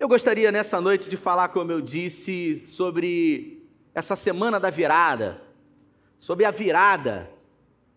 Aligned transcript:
Eu 0.00 0.08
gostaria 0.08 0.50
nessa 0.50 0.80
noite 0.80 1.10
de 1.10 1.16
falar, 1.18 1.48
como 1.48 1.70
eu 1.70 1.82
disse, 1.82 2.64
sobre 2.66 3.68
essa 3.94 4.16
semana 4.16 4.58
da 4.58 4.70
virada, 4.70 5.42
sobre 6.18 6.46
a 6.46 6.50
virada, 6.50 7.30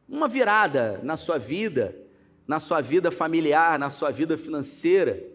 uma 0.10 0.28
virada 0.28 1.00
na 1.02 1.16
sua 1.16 1.38
vida, 1.38 1.98
na 2.46 2.60
sua 2.60 2.82
vida 2.82 3.10
familiar, 3.10 3.80
na 3.80 3.90
sua 3.90 4.12
vida 4.12 4.38
financeira, 4.38 5.26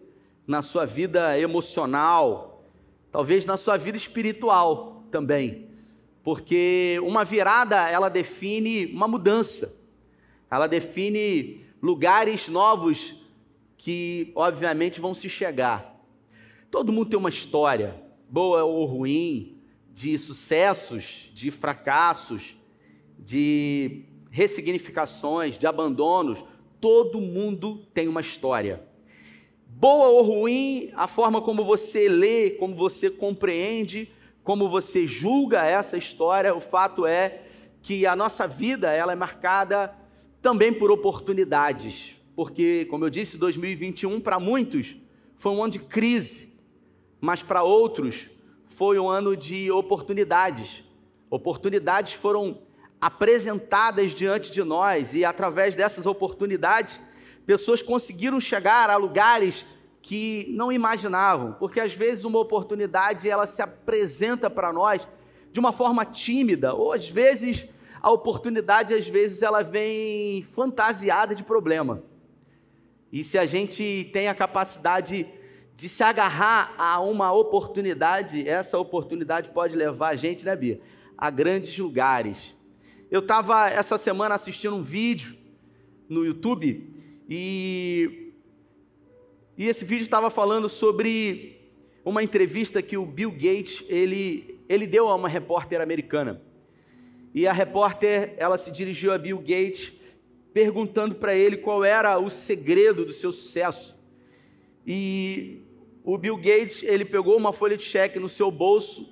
na 0.45 0.61
sua 0.61 0.85
vida 0.85 1.39
emocional, 1.39 2.63
talvez 3.11 3.47
na 3.47 3.57
sua 3.57 3.75
vida 3.75 3.97
espiritual 3.97 5.03
também, 5.09 5.71
porque 6.21 6.99
uma 7.01 7.25
virada 7.25 7.89
ela 7.89 8.09
define 8.09 8.85
uma 8.93 9.07
mudança, 9.07 9.73
ela 10.51 10.67
define 10.67 11.65
lugares 11.81 12.47
novos 12.47 13.15
que, 13.75 14.31
obviamente, 14.35 15.01
vão 15.01 15.15
se 15.15 15.27
chegar. 15.27 15.98
Todo 16.71 16.93
mundo 16.93 17.09
tem 17.09 17.19
uma 17.19 17.29
história, 17.29 17.95
boa 18.29 18.63
ou 18.63 18.85
ruim, 18.85 19.57
de 19.91 20.17
sucessos, 20.17 21.29
de 21.33 21.49
fracassos, 21.49 22.55
de 23.17 24.05
ressignificações, 24.29 25.57
de 25.57 25.65
abandonos. 25.65 26.43
Todo 26.79 27.19
mundo 27.19 27.87
tem 27.93 28.07
uma 28.07 28.21
história. 28.21 28.83
Boa 29.67 30.09
ou 30.09 30.21
ruim, 30.21 30.91
a 30.95 31.07
forma 31.07 31.41
como 31.41 31.65
você 31.65 32.07
lê, 32.07 32.51
como 32.51 32.75
você 32.75 33.09
compreende, 33.09 34.11
como 34.43 34.69
você 34.69 35.07
julga 35.07 35.65
essa 35.65 35.97
história, 35.97 36.55
o 36.55 36.61
fato 36.61 37.05
é 37.05 37.43
que 37.81 38.05
a 38.05 38.15
nossa 38.15 38.47
vida 38.47 38.91
ela 38.91 39.11
é 39.11 39.15
marcada 39.15 39.95
também 40.41 40.71
por 40.71 40.91
oportunidades, 40.91 42.15
porque, 42.35 42.85
como 42.85 43.05
eu 43.05 43.09
disse, 43.09 43.37
2021 43.37 44.19
para 44.21 44.39
muitos 44.39 44.95
foi 45.35 45.51
um 45.51 45.63
ano 45.63 45.73
de 45.73 45.79
crise, 45.79 46.48
mas 47.19 47.43
para 47.43 47.63
outros 47.63 48.29
foi 48.75 48.97
um 48.97 49.09
ano 49.09 49.35
de 49.35 49.71
oportunidades. 49.71 50.83
Oportunidades 51.29 52.13
foram 52.13 52.61
apresentadas 52.99 54.11
diante 54.11 54.51
de 54.51 54.63
nós 54.63 55.13
e 55.13 55.23
através 55.23 55.75
dessas 55.75 56.05
oportunidades, 56.05 56.99
pessoas 57.45 57.81
conseguiram 57.81 58.39
chegar 58.39 58.89
a 58.89 58.97
lugares 58.97 59.65
que 60.01 60.47
não 60.49 60.71
imaginavam, 60.71 61.53
porque 61.53 61.79
às 61.79 61.93
vezes 61.93 62.23
uma 62.23 62.39
oportunidade 62.39 63.29
ela 63.29 63.47
se 63.47 63.61
apresenta 63.61 64.49
para 64.49 64.71
nós 64.71 65.07
de 65.51 65.59
uma 65.59 65.71
forma 65.71 66.05
tímida, 66.05 66.73
ou 66.73 66.93
às 66.93 67.09
vezes 67.09 67.67
a 68.01 68.11
oportunidade 68.11 68.93
às 68.93 69.07
vezes 69.07 69.41
ela 69.41 69.61
vem 69.61 70.43
fantasiada 70.53 71.35
de 71.35 71.43
problema. 71.43 72.01
E 73.11 73.23
se 73.23 73.37
a 73.37 73.45
gente 73.45 74.09
tem 74.13 74.27
a 74.27 74.35
capacidade 74.35 75.27
de 75.79 75.87
se 75.87 76.03
agarrar 76.03 76.75
a 76.77 76.99
uma 76.99 77.31
oportunidade, 77.31 78.45
essa 78.45 78.77
oportunidade 78.77 79.47
pode 79.51 79.77
levar 79.77 80.09
a 80.09 80.15
gente, 80.17 80.43
né, 80.43 80.53
Bia, 80.53 80.81
a 81.17 81.29
grandes 81.29 81.77
lugares. 81.77 82.53
Eu 83.09 83.21
estava 83.21 83.69
essa 83.69 83.97
semana 83.97 84.35
assistindo 84.35 84.75
um 84.75 84.83
vídeo 84.83 85.37
no 86.09 86.25
YouTube 86.25 86.93
e, 87.29 88.33
e 89.57 89.67
esse 89.67 89.85
vídeo 89.85 90.03
estava 90.03 90.29
falando 90.29 90.67
sobre 90.67 91.71
uma 92.03 92.21
entrevista 92.21 92.81
que 92.81 92.97
o 92.97 93.05
Bill 93.05 93.31
Gates 93.31 93.81
ele, 93.87 94.59
ele 94.67 94.85
deu 94.85 95.07
a 95.07 95.15
uma 95.15 95.29
repórter 95.29 95.79
americana. 95.79 96.41
E 97.33 97.47
a 97.47 97.53
repórter 97.53 98.33
ela 98.35 98.57
se 98.57 98.69
dirigiu 98.69 99.13
a 99.13 99.17
Bill 99.17 99.37
Gates 99.37 99.93
perguntando 100.53 101.15
para 101.15 101.33
ele 101.33 101.55
qual 101.55 101.85
era 101.85 102.19
o 102.19 102.29
segredo 102.29 103.05
do 103.05 103.13
seu 103.13 103.31
sucesso. 103.31 103.97
E 104.85 105.68
o 106.13 106.17
Bill 106.17 106.37
Gates, 106.37 106.81
ele 106.81 107.05
pegou 107.05 107.37
uma 107.37 107.53
folha 107.53 107.77
de 107.77 107.83
cheque 107.83 108.17
no 108.17 108.27
seu 108.27 108.49
bolso, 108.49 109.07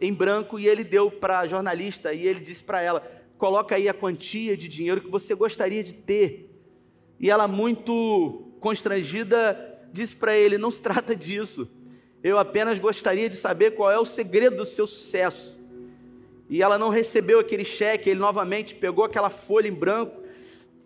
em 0.00 0.14
branco, 0.14 0.58
e 0.58 0.66
ele 0.66 0.82
deu 0.82 1.10
para 1.10 1.40
a 1.40 1.46
jornalista, 1.46 2.14
e 2.14 2.26
ele 2.26 2.40
disse 2.40 2.64
para 2.64 2.80
ela, 2.80 3.06
coloca 3.36 3.74
aí 3.74 3.86
a 3.86 3.92
quantia 3.92 4.56
de 4.56 4.66
dinheiro 4.66 5.02
que 5.02 5.10
você 5.10 5.34
gostaria 5.34 5.84
de 5.84 5.94
ter. 5.94 6.50
E 7.20 7.28
ela, 7.28 7.46
muito 7.46 8.50
constrangida, 8.60 9.78
disse 9.92 10.16
para 10.16 10.38
ele, 10.38 10.56
não 10.56 10.70
se 10.70 10.80
trata 10.80 11.14
disso, 11.16 11.68
eu 12.24 12.38
apenas 12.38 12.78
gostaria 12.78 13.28
de 13.28 13.36
saber 13.36 13.72
qual 13.72 13.90
é 13.90 13.98
o 13.98 14.06
segredo 14.06 14.56
do 14.56 14.64
seu 14.64 14.86
sucesso. 14.86 15.58
E 16.48 16.62
ela 16.62 16.78
não 16.78 16.88
recebeu 16.88 17.40
aquele 17.40 17.64
cheque, 17.64 18.08
ele 18.08 18.20
novamente 18.20 18.74
pegou 18.74 19.04
aquela 19.04 19.28
folha 19.28 19.68
em 19.68 19.74
branco 19.74 20.22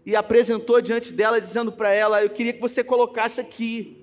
e 0.04 0.16
apresentou 0.16 0.80
diante 0.80 1.12
dela, 1.12 1.40
dizendo 1.40 1.70
para 1.70 1.92
ela: 1.92 2.20
Eu 2.20 2.30
queria 2.30 2.52
que 2.52 2.60
você 2.60 2.82
colocasse 2.82 3.40
aqui 3.40 4.01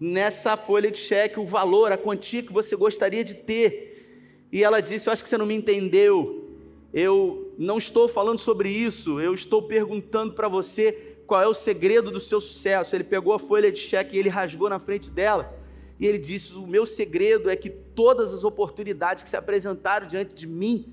nessa 0.00 0.56
folha 0.56 0.90
de 0.90 0.98
cheque 0.98 1.38
o 1.38 1.44
valor, 1.44 1.92
a 1.92 1.98
quantia 1.98 2.42
que 2.42 2.52
você 2.52 2.74
gostaria 2.74 3.22
de 3.22 3.34
ter. 3.34 4.48
E 4.50 4.64
ela 4.64 4.80
disse: 4.80 5.08
Eu 5.08 5.12
acho 5.12 5.22
que 5.22 5.28
você 5.28 5.36
não 5.36 5.44
me 5.44 5.54
entendeu. 5.54 6.48
Eu 6.92 7.54
não 7.58 7.78
estou 7.78 8.08
falando 8.08 8.38
sobre 8.38 8.70
isso. 8.70 9.20
Eu 9.20 9.34
estou 9.34 9.62
perguntando 9.62 10.32
para 10.32 10.48
você 10.48 11.16
qual 11.26 11.40
é 11.42 11.46
o 11.46 11.54
segredo 11.54 12.10
do 12.10 12.18
seu 12.18 12.40
sucesso. 12.40 12.96
Ele 12.96 13.04
pegou 13.04 13.34
a 13.34 13.38
folha 13.38 13.70
de 13.70 13.78
cheque 13.78 14.16
e 14.16 14.18
ele 14.18 14.30
rasgou 14.30 14.70
na 14.70 14.78
frente 14.78 15.10
dela. 15.10 15.54
E 15.98 16.06
ele 16.06 16.18
disse: 16.18 16.54
O 16.54 16.66
meu 16.66 16.86
segredo 16.86 17.50
é 17.50 17.54
que 17.54 17.68
todas 17.68 18.32
as 18.32 18.42
oportunidades 18.42 19.22
que 19.22 19.28
se 19.28 19.36
apresentaram 19.36 20.06
diante 20.06 20.34
de 20.34 20.46
mim, 20.46 20.92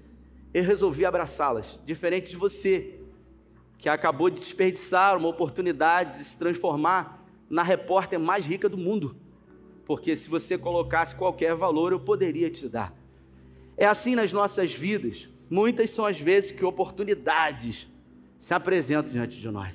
eu 0.53 0.63
resolvi 0.63 1.05
abraçá-las. 1.05 1.79
Diferente 1.85 2.29
de 2.29 2.35
você, 2.35 2.99
que 3.77 3.87
acabou 3.87 4.29
de 4.29 4.39
desperdiçar 4.39 5.17
uma 5.17 5.29
oportunidade 5.29 6.17
de 6.17 6.25
se 6.25 6.37
transformar 6.37 7.16
na 7.49 7.63
repórter 7.63 8.19
mais 8.19 8.45
rica 8.45 8.67
do 8.67 8.77
mundo. 8.77 9.15
Porque 9.85 10.15
se 10.15 10.29
você 10.29 10.57
colocasse 10.57 11.15
qualquer 11.15 11.55
valor, 11.55 11.91
eu 11.91 11.99
poderia 11.99 12.49
te 12.49 12.67
dar. 12.67 12.93
É 13.77 13.85
assim 13.85 14.15
nas 14.15 14.33
nossas 14.33 14.73
vidas. 14.73 15.29
Muitas 15.49 15.91
são 15.91 16.05
as 16.05 16.19
vezes 16.19 16.51
que 16.51 16.65
oportunidades 16.65 17.87
se 18.39 18.53
apresentam 18.53 19.11
diante 19.11 19.39
de 19.39 19.49
nós. 19.49 19.73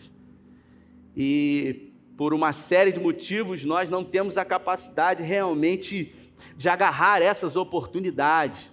E 1.16 1.93
por 2.16 2.34
uma 2.34 2.53
série 2.53 2.93
de 2.93 3.00
motivos, 3.00 3.65
nós 3.65 3.88
não 3.88 4.05
temos 4.05 4.37
a 4.37 4.44
capacidade 4.44 5.22
realmente 5.22 6.15
de 6.56 6.69
agarrar 6.69 7.22
essas 7.22 7.56
oportunidades 7.56 8.71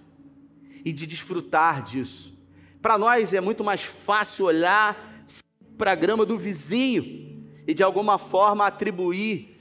e 0.84 0.92
de 0.92 1.06
desfrutar 1.06 1.82
disso. 1.82 2.36
Para 2.82 2.98
nós 2.98 3.32
é 3.32 3.40
muito 3.40 3.62
mais 3.64 3.82
fácil 3.82 4.46
olhar 4.46 5.24
para 5.78 5.92
a 5.92 5.94
grama 5.94 6.26
do 6.26 6.38
vizinho 6.38 7.29
e 7.66 7.74
de 7.74 7.82
alguma 7.82 8.18
forma 8.18 8.66
atribuir 8.66 9.56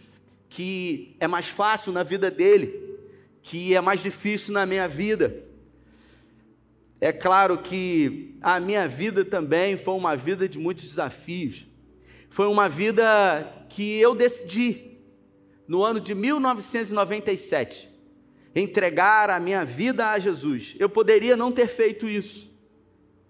que 0.50 1.16
é 1.20 1.28
mais 1.28 1.48
fácil 1.48 1.92
na 1.92 2.04
vida 2.04 2.32
dele, 2.32 2.98
que 3.42 3.76
é 3.76 3.82
mais 3.82 4.02
difícil 4.02 4.54
na 4.54 4.66
minha 4.66 4.88
vida. 4.88 5.44
É 7.00 7.14
claro 7.14 7.60
que 7.60 8.36
a 8.42 8.60
minha 8.60 8.88
vida 8.88 9.24
também 9.24 9.78
foi 9.78 9.94
uma 9.94 10.18
vida 10.18 10.50
de 10.50 10.58
muitos 10.58 10.86
desafios. 10.86 11.66
Foi 12.30 12.48
uma 12.48 12.68
vida 12.68 13.66
que 13.70 13.98
eu 14.00 14.14
decidi, 14.14 14.98
no 15.68 15.84
ano 15.84 16.00
de 16.00 16.14
1997, 16.14 17.90
entregar 18.56 19.30
a 19.30 19.40
minha 19.40 19.64
vida 19.64 20.10
a 20.10 20.20
Jesus. 20.20 20.76
Eu 20.80 20.90
poderia 20.90 21.38
não 21.38 21.52
ter 21.52 21.68
feito 21.68 22.08
isso, 22.08 22.52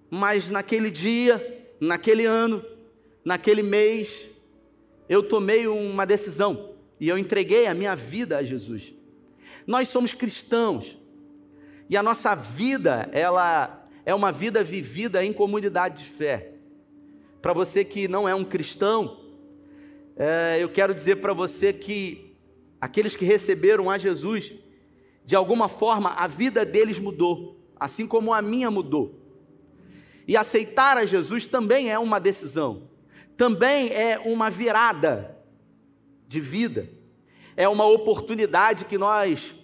mas 0.10 0.50
naquele 0.50 0.90
dia, 0.90 1.66
naquele 1.80 2.26
ano, 2.26 2.64
naquele 3.24 3.62
mês, 3.62 4.30
eu 5.10 5.24
tomei 5.24 5.66
uma 5.68 6.06
decisão 6.06 6.76
e 7.00 7.10
eu 7.10 7.18
entreguei 7.18 7.66
a 7.66 7.74
minha 7.74 7.96
vida 7.96 8.38
a 8.38 8.44
Jesus. 8.44 8.94
Nós 9.66 9.88
somos 9.88 10.14
cristãos 10.14 10.96
e 11.90 11.98
a 11.98 12.04
nossa 12.04 12.36
vida, 12.36 13.10
ela 13.12 13.88
é 14.06 14.14
uma 14.14 14.32
vida 14.32 14.64
vivida 14.64 15.26
em 15.26 15.34
comunidade 15.34 16.04
de 16.04 16.10
fé. 16.10 16.54
Para 17.42 17.54
você 17.54 17.84
que 17.84 18.08
não 18.08 18.30
é 18.30 18.36
um 18.36 18.44
cristão, 18.44 19.20
é, 20.16 20.58
eu 20.60 20.70
quero 20.70 20.94
dizer 20.94 21.16
para 21.16 21.34
você 21.34 21.74
que 21.74 22.36
aqueles 22.80 23.16
que 23.16 23.26
receberam 23.26 23.90
a 23.90 23.98
Jesus, 23.98 24.54
de 25.26 25.36
alguma 25.36 25.68
forma 25.68 26.12
a 26.12 26.28
vida 26.28 26.64
deles 26.64 27.00
mudou, 27.00 27.60
assim 27.80 28.06
como 28.06 28.32
a 28.32 28.42
minha 28.44 28.70
mudou. 28.70 29.16
E 30.28 30.38
aceitar 30.38 30.98
a 30.98 31.06
Jesus 31.06 31.48
também 31.48 31.90
é 31.90 31.98
uma 31.98 32.20
decisão 32.20 32.89
também 33.40 33.88
é 33.94 34.20
uma 34.20 34.50
virada 34.50 35.34
de 36.28 36.42
vida, 36.42 36.90
é 37.56 37.70
uma 37.70 37.86
oportunidade 37.86 38.84
que 38.84 38.98
nós 38.98 39.56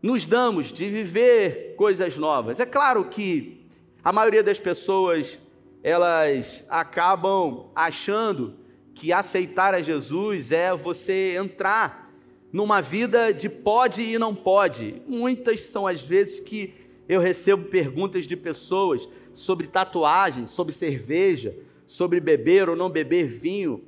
nos 0.00 0.24
damos 0.24 0.72
de 0.72 0.88
viver 0.88 1.74
coisas 1.76 2.16
novas. 2.16 2.60
É 2.60 2.64
claro 2.64 3.06
que 3.06 3.66
a 4.04 4.12
maioria 4.12 4.44
das 4.44 4.60
pessoas 4.60 5.36
elas 5.82 6.62
acabam 6.68 7.72
achando 7.74 8.54
que 8.94 9.12
aceitar 9.12 9.74
a 9.74 9.82
Jesus 9.82 10.52
é 10.52 10.72
você 10.72 11.34
entrar 11.36 12.08
numa 12.52 12.80
vida 12.80 13.32
de 13.32 13.48
pode 13.48 14.00
e 14.00 14.16
não 14.16 14.32
pode. 14.32 15.02
Muitas 15.08 15.62
são 15.62 15.88
as 15.88 16.02
vezes 16.02 16.38
que 16.38 16.72
eu 17.08 17.18
recebo 17.18 17.64
perguntas 17.64 18.26
de 18.26 18.36
pessoas 18.36 19.08
sobre 19.34 19.66
tatuagem, 19.66 20.46
sobre 20.46 20.72
cerveja, 20.72 21.52
sobre 21.90 22.20
beber 22.20 22.68
ou 22.68 22.76
não 22.76 22.88
beber 22.88 23.26
vinho. 23.26 23.82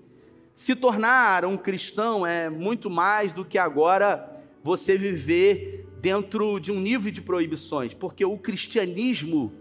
Se 0.56 0.74
tornar 0.74 1.44
um 1.44 1.56
cristão 1.56 2.26
é 2.26 2.50
muito 2.50 2.90
mais 2.90 3.32
do 3.32 3.44
que 3.44 3.56
agora 3.56 4.42
você 4.60 4.98
viver 4.98 5.86
dentro 6.00 6.58
de 6.58 6.72
um 6.72 6.80
nível 6.80 7.12
de 7.12 7.22
proibições, 7.22 7.94
porque 7.94 8.24
o 8.24 8.36
cristianismo 8.36 9.52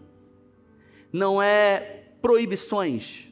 não 1.14 1.40
é 1.40 2.06
proibições. 2.20 3.28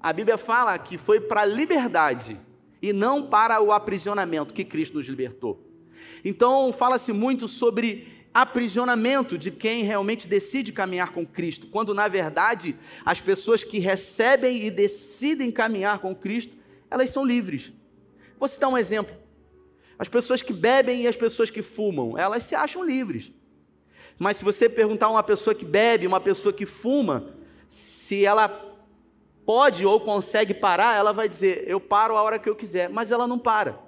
A 0.00 0.12
Bíblia 0.12 0.36
fala 0.36 0.76
que 0.80 0.98
foi 0.98 1.20
para 1.20 1.42
a 1.42 1.46
liberdade 1.46 2.36
e 2.82 2.92
não 2.92 3.28
para 3.28 3.62
o 3.62 3.70
aprisionamento 3.70 4.52
que 4.52 4.64
Cristo 4.64 4.94
nos 4.94 5.06
libertou. 5.06 5.64
Então, 6.24 6.72
fala-se 6.72 7.12
muito 7.12 7.46
sobre 7.46 8.08
aprisionamento 8.34 9.38
de 9.38 9.52
quem 9.52 9.84
realmente 9.84 10.26
decide 10.26 10.72
caminhar 10.72 11.12
com 11.12 11.24
Cristo, 11.24 11.68
quando 11.68 11.94
na 11.94 12.08
verdade 12.08 12.76
as 13.04 13.20
pessoas 13.20 13.62
que 13.62 13.78
recebem 13.78 14.66
e 14.66 14.70
decidem 14.72 15.52
caminhar 15.52 16.00
com 16.00 16.16
Cristo, 16.16 16.56
elas 16.90 17.10
são 17.10 17.24
livres. 17.24 17.72
Vou 18.36 18.48
citar 18.48 18.68
um 18.68 18.76
exemplo. 18.76 19.16
As 19.96 20.08
pessoas 20.08 20.42
que 20.42 20.52
bebem 20.52 21.02
e 21.02 21.06
as 21.06 21.16
pessoas 21.16 21.48
que 21.48 21.62
fumam, 21.62 22.18
elas 22.18 22.42
se 22.42 22.56
acham 22.56 22.84
livres. 22.84 23.30
Mas 24.18 24.38
se 24.38 24.44
você 24.44 24.68
perguntar 24.68 25.06
a 25.06 25.10
uma 25.10 25.22
pessoa 25.22 25.54
que 25.54 25.64
bebe, 25.64 26.06
uma 26.06 26.20
pessoa 26.20 26.52
que 26.52 26.66
fuma, 26.66 27.34
se 27.68 28.24
ela 28.24 28.48
pode 29.46 29.86
ou 29.86 30.00
consegue 30.00 30.52
parar, 30.52 30.96
ela 30.96 31.12
vai 31.12 31.28
dizer: 31.28 31.64
Eu 31.68 31.80
paro 31.80 32.16
a 32.16 32.22
hora 32.22 32.38
que 32.38 32.48
eu 32.48 32.56
quiser, 32.56 32.88
mas 32.88 33.12
ela 33.12 33.28
não 33.28 33.38
para. 33.38 33.78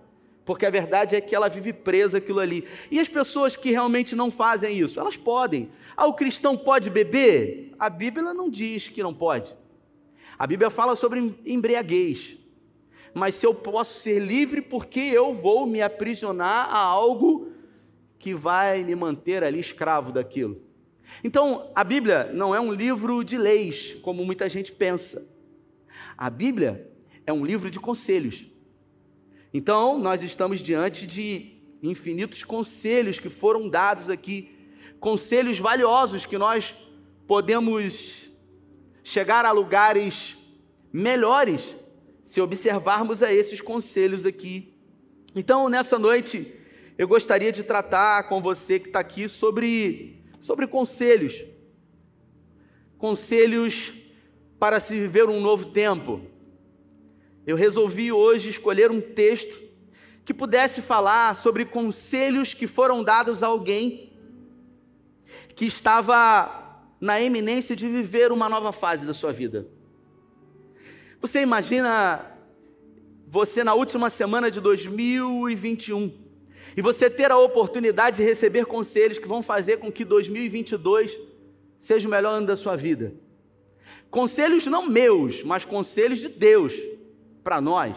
Porque 0.46 0.64
a 0.64 0.70
verdade 0.70 1.14
é 1.14 1.20
que 1.20 1.34
ela 1.34 1.48
vive 1.48 1.74
presa 1.74 2.16
aquilo 2.16 2.40
ali. 2.40 2.64
E 2.90 2.98
as 2.98 3.08
pessoas 3.08 3.54
que 3.54 3.70
realmente 3.70 4.16
não 4.16 4.30
fazem 4.30 4.78
isso, 4.78 4.98
elas 4.98 5.18
podem. 5.18 5.68
Ah, 5.94 6.06
o 6.06 6.14
cristão 6.14 6.56
pode 6.56 6.88
beber? 6.88 7.74
A 7.78 7.90
Bíblia 7.90 8.32
não 8.32 8.48
diz 8.48 8.88
que 8.88 9.02
não 9.02 9.12
pode. 9.12 9.54
A 10.38 10.46
Bíblia 10.46 10.70
fala 10.70 10.96
sobre 10.96 11.34
embriaguez 11.44 12.38
mas 13.16 13.34
se 13.36 13.46
eu 13.46 13.54
posso 13.54 14.00
ser 14.00 14.18
livre, 14.18 14.60
porque 14.60 15.00
eu 15.00 15.32
vou 15.32 15.66
me 15.66 15.80
aprisionar 15.80 16.68
a 16.68 16.76
algo 16.76 17.50
que 18.18 18.34
vai 18.34 18.84
me 18.84 18.94
manter 18.94 19.42
ali 19.42 19.58
escravo 19.58 20.12
daquilo? 20.12 20.60
Então, 21.24 21.70
a 21.74 21.82
Bíblia 21.82 22.30
não 22.34 22.54
é 22.54 22.60
um 22.60 22.70
livro 22.70 23.24
de 23.24 23.38
leis, 23.38 23.96
como 24.02 24.22
muita 24.22 24.50
gente 24.50 24.70
pensa. 24.70 25.26
A 26.14 26.28
Bíblia 26.28 26.90
é 27.26 27.32
um 27.32 27.42
livro 27.42 27.70
de 27.70 27.80
conselhos. 27.80 28.44
Então, 29.58 29.98
nós 29.98 30.20
estamos 30.20 30.60
diante 30.60 31.06
de 31.06 31.52
infinitos 31.82 32.44
conselhos 32.44 33.18
que 33.18 33.30
foram 33.30 33.70
dados 33.70 34.10
aqui, 34.10 34.54
conselhos 35.00 35.58
valiosos 35.58 36.26
que 36.26 36.36
nós 36.36 36.74
podemos 37.26 38.30
chegar 39.02 39.46
a 39.46 39.52
lugares 39.52 40.36
melhores 40.92 41.74
se 42.22 42.38
observarmos 42.38 43.22
a 43.22 43.32
esses 43.32 43.62
conselhos 43.62 44.26
aqui. 44.26 44.74
Então, 45.34 45.70
nessa 45.70 45.98
noite, 45.98 46.52
eu 46.98 47.08
gostaria 47.08 47.50
de 47.50 47.62
tratar 47.62 48.28
com 48.28 48.42
você 48.42 48.78
que 48.78 48.88
está 48.88 49.00
aqui 49.00 49.26
sobre, 49.26 50.22
sobre 50.42 50.66
conselhos. 50.66 51.42
Conselhos 52.98 53.94
para 54.58 54.80
se 54.80 55.00
viver 55.00 55.30
um 55.30 55.40
novo 55.40 55.64
tempo. 55.64 56.35
Eu 57.46 57.54
resolvi 57.54 58.10
hoje 58.10 58.50
escolher 58.50 58.90
um 58.90 59.00
texto 59.00 59.56
que 60.24 60.34
pudesse 60.34 60.82
falar 60.82 61.36
sobre 61.36 61.64
conselhos 61.64 62.52
que 62.52 62.66
foram 62.66 63.04
dados 63.04 63.40
a 63.40 63.46
alguém 63.46 64.12
que 65.54 65.64
estava 65.64 66.82
na 67.00 67.20
eminência 67.20 67.76
de 67.76 67.86
viver 67.88 68.32
uma 68.32 68.48
nova 68.48 68.72
fase 68.72 69.06
da 69.06 69.14
sua 69.14 69.32
vida. 69.32 69.68
Você 71.20 71.40
imagina 71.40 72.32
você 73.28 73.62
na 73.62 73.74
última 73.74 74.10
semana 74.10 74.50
de 74.50 74.60
2021 74.60 76.12
e 76.76 76.82
você 76.82 77.08
ter 77.08 77.30
a 77.30 77.38
oportunidade 77.38 78.16
de 78.16 78.24
receber 78.24 78.66
conselhos 78.66 79.18
que 79.18 79.28
vão 79.28 79.40
fazer 79.40 79.76
com 79.76 79.92
que 79.92 80.04
2022 80.04 81.16
seja 81.78 82.08
o 82.08 82.10
melhor 82.10 82.38
ano 82.38 82.46
da 82.48 82.56
sua 82.56 82.76
vida. 82.76 83.14
Conselhos 84.10 84.66
não 84.66 84.88
meus, 84.88 85.44
mas 85.44 85.64
conselhos 85.64 86.18
de 86.18 86.28
Deus 86.28 86.74
para 87.46 87.60
nós. 87.60 87.96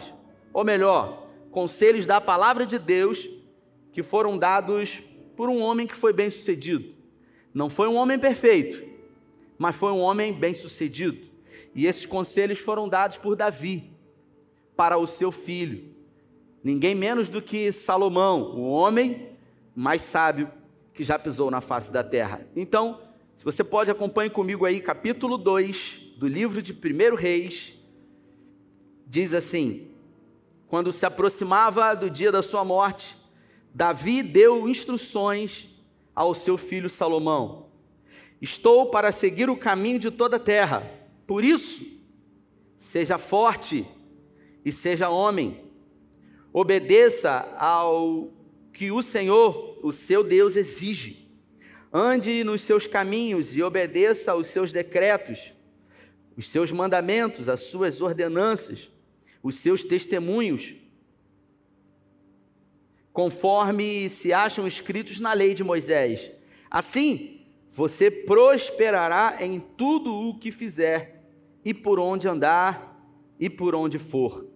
Ou 0.52 0.62
melhor, 0.62 1.26
conselhos 1.50 2.06
da 2.06 2.20
palavra 2.20 2.64
de 2.64 2.78
Deus 2.78 3.28
que 3.90 4.00
foram 4.00 4.38
dados 4.38 5.02
por 5.36 5.48
um 5.48 5.60
homem 5.60 5.88
que 5.88 5.96
foi 5.96 6.12
bem 6.12 6.30
sucedido. 6.30 6.94
Não 7.52 7.68
foi 7.68 7.88
um 7.88 7.96
homem 7.96 8.16
perfeito, 8.16 8.80
mas 9.58 9.74
foi 9.74 9.90
um 9.90 9.98
homem 9.98 10.32
bem 10.32 10.54
sucedido. 10.54 11.26
E 11.74 11.84
esses 11.84 12.06
conselhos 12.06 12.60
foram 12.60 12.88
dados 12.88 13.18
por 13.18 13.34
Davi 13.34 13.90
para 14.76 14.96
o 14.96 15.04
seu 15.04 15.32
filho. 15.32 15.96
Ninguém 16.62 16.94
menos 16.94 17.28
do 17.28 17.42
que 17.42 17.72
Salomão, 17.72 18.54
o 18.54 18.70
homem 18.70 19.30
mais 19.74 20.02
sábio 20.02 20.48
que 20.94 21.02
já 21.02 21.18
pisou 21.18 21.50
na 21.50 21.60
face 21.60 21.90
da 21.90 22.04
terra. 22.04 22.46
Então, 22.54 23.00
se 23.36 23.44
você 23.44 23.64
pode, 23.64 23.90
acompanhe 23.90 24.30
comigo 24.30 24.64
aí, 24.64 24.80
capítulo 24.80 25.36
2 25.36 26.12
do 26.18 26.28
livro 26.28 26.62
de 26.62 26.72
1 26.72 27.16
Reis. 27.16 27.79
Diz 29.10 29.34
assim: 29.34 29.88
Quando 30.68 30.92
se 30.92 31.04
aproximava 31.04 31.94
do 31.96 32.08
dia 32.08 32.30
da 32.30 32.44
sua 32.44 32.64
morte, 32.64 33.18
Davi 33.74 34.22
deu 34.22 34.68
instruções 34.68 35.68
ao 36.14 36.32
seu 36.32 36.56
filho 36.56 36.88
Salomão: 36.88 37.66
Estou 38.40 38.86
para 38.86 39.10
seguir 39.10 39.50
o 39.50 39.56
caminho 39.56 39.98
de 39.98 40.12
toda 40.12 40.36
a 40.36 40.40
terra 40.40 40.88
por 41.26 41.44
isso, 41.44 41.84
seja 42.78 43.18
forte 43.18 43.84
e 44.64 44.70
seja 44.70 45.08
homem. 45.08 45.60
Obedeça 46.52 47.52
ao 47.58 48.32
que 48.72 48.92
o 48.92 49.02
Senhor, 49.02 49.80
o 49.82 49.92
seu 49.92 50.22
Deus, 50.22 50.54
exige. 50.54 51.28
Ande 51.92 52.44
nos 52.44 52.62
seus 52.62 52.86
caminhos 52.86 53.56
e 53.56 53.62
obedeça 53.62 54.30
aos 54.30 54.46
seus 54.46 54.70
decretos, 54.72 55.52
os 56.36 56.48
seus 56.48 56.70
mandamentos, 56.70 57.48
as 57.48 57.60
suas 57.62 58.00
ordenanças, 58.00 58.88
os 59.42 59.56
seus 59.56 59.84
testemunhos, 59.84 60.74
conforme 63.12 64.08
se 64.08 64.32
acham 64.32 64.66
escritos 64.66 65.18
na 65.18 65.32
lei 65.32 65.54
de 65.54 65.64
Moisés. 65.64 66.30
Assim, 66.70 67.40
você 67.72 68.10
prosperará 68.10 69.38
em 69.40 69.60
tudo 69.60 70.12
o 70.12 70.38
que 70.38 70.50
fizer 70.50 71.24
e 71.64 71.72
por 71.72 71.98
onde 71.98 72.28
andar 72.28 73.04
e 73.38 73.48
por 73.48 73.74
onde 73.74 73.98
for. 73.98 74.46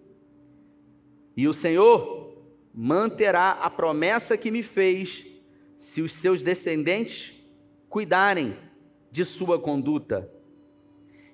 E 1.35 1.47
o 1.47 1.53
Senhor 1.53 2.43
manterá 2.73 3.51
a 3.51 3.69
promessa 3.69 4.37
que 4.37 4.51
me 4.51 4.61
fez, 4.61 5.25
se 5.77 6.01
os 6.01 6.13
seus 6.13 6.41
descendentes 6.41 7.33
cuidarem 7.89 8.57
de 9.11 9.23
sua 9.23 9.59
conduta. 9.59 10.29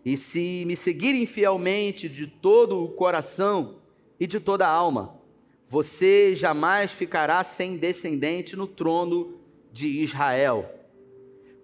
E 0.04 0.18
se 0.18 0.64
me 0.66 0.76
seguirem 0.76 1.26
fielmente 1.26 2.10
de 2.10 2.28
todo 2.28 2.84
o 2.84 2.90
coração 2.90 3.80
e 4.20 4.26
de 4.26 4.40
toda 4.40 4.66
a 4.66 4.72
alma, 4.72 5.20
você 5.68 6.36
jamais 6.36 6.92
ficará 6.92 7.44
sem 7.44 7.78
descendente 7.78 8.56
no 8.56 8.68
trono 8.68 9.40
de 9.72 9.88
Israel. 9.88 10.70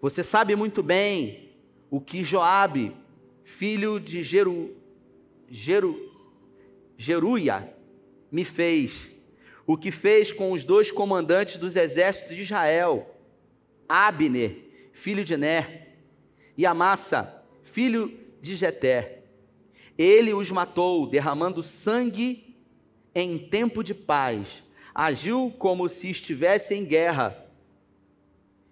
Você 0.01 0.23
sabe 0.23 0.55
muito 0.55 0.83
bem 0.83 1.49
o 1.89 1.99
que 1.99 2.23
Joabe 2.23 2.95
filho 3.47 3.97
de 3.97 4.21
Jeru, 4.23 4.75
Jeru, 5.49 5.97
Jeruia, 6.97 7.73
me 8.29 8.43
fez, 8.43 9.09
o 9.65 9.77
que 9.77 9.89
fez 9.89 10.33
com 10.33 10.51
os 10.51 10.65
dois 10.65 10.91
comandantes 10.91 11.55
dos 11.55 11.77
exércitos 11.77 12.35
de 12.35 12.41
Israel, 12.41 13.15
Abner, 13.87 14.91
filho 14.91 15.23
de 15.23 15.37
Ner, 15.37 15.95
e 16.57 16.65
Amassa, 16.65 17.41
filho 17.63 18.09
de 18.09 18.26
Jeté. 18.55 19.23
Ele 19.97 20.33
os 20.33 20.51
matou, 20.51 21.07
derramando 21.07 21.63
sangue 21.63 22.55
em 23.13 23.37
tempo 23.37 23.83
de 23.83 23.93
paz. 23.93 24.63
Agiu 24.93 25.53
como 25.57 25.87
se 25.89 26.09
estivesse 26.09 26.73
em 26.73 26.85
guerra, 26.85 27.45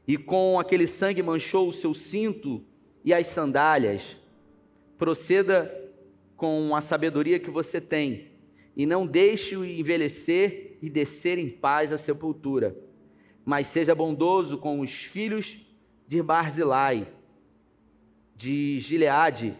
e 0.07 0.17
com 0.17 0.59
aquele 0.59 0.87
sangue 0.87 1.23
manchou 1.23 1.67
o 1.67 1.73
seu 1.73 1.93
cinto 1.93 2.63
e 3.03 3.13
as 3.13 3.27
sandálias 3.27 4.15
proceda 4.97 5.83
com 6.35 6.75
a 6.75 6.81
sabedoria 6.81 7.39
que 7.39 7.49
você 7.49 7.81
tem 7.81 8.27
e 8.75 8.85
não 8.85 9.07
deixe-o 9.07 9.65
envelhecer 9.65 10.77
e 10.81 10.89
descer 10.89 11.37
em 11.37 11.49
paz 11.49 11.91
à 11.91 11.97
sepultura, 11.97 12.75
mas 13.43 13.67
seja 13.67 13.95
bondoso 13.95 14.57
com 14.57 14.79
os 14.79 14.91
filhos 14.91 15.57
de 16.07 16.21
Barzilai, 16.21 17.07
de 18.35 18.79
Gileade, 18.79 19.57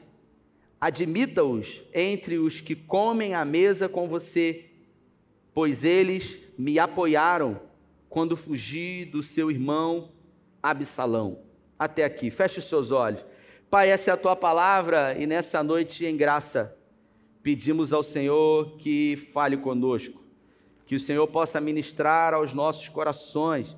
admita-os 0.80 1.82
entre 1.94 2.38
os 2.38 2.62
que 2.62 2.76
comem 2.76 3.34
à 3.34 3.44
mesa 3.44 3.88
com 3.90 4.08
você, 4.08 4.66
pois 5.54 5.84
eles 5.84 6.38
me 6.58 6.80
apoiaram 6.80 7.60
quando 8.10 8.38
fugi 8.38 9.06
do 9.06 9.22
seu 9.22 9.52
irmão 9.52 10.10
Absalão. 10.62 11.40
Até 11.78 12.04
aqui, 12.04 12.32
feche 12.32 12.60
os 12.60 12.66
seus 12.66 12.92
olhos. 12.92 13.24
Pai, 13.70 13.90
essa 13.90 14.12
é 14.12 14.14
a 14.14 14.18
tua 14.18 14.36
palavra 14.36 15.16
e 15.20 15.26
nessa 15.26 15.62
noite, 15.62 16.06
em 16.06 16.16
graça, 16.16 16.76
pedimos 17.44 17.92
ao 17.92 18.04
Senhor 18.04 18.78
que 18.78 19.16
fale 19.34 19.58
conosco, 19.58 20.24
Que 20.86 20.96
o 20.96 21.00
Senhor 21.00 21.28
possa 21.28 21.60
ministrar 21.60 22.34
aos 22.34 22.54
nossos 22.54 22.88
corações 22.88 23.76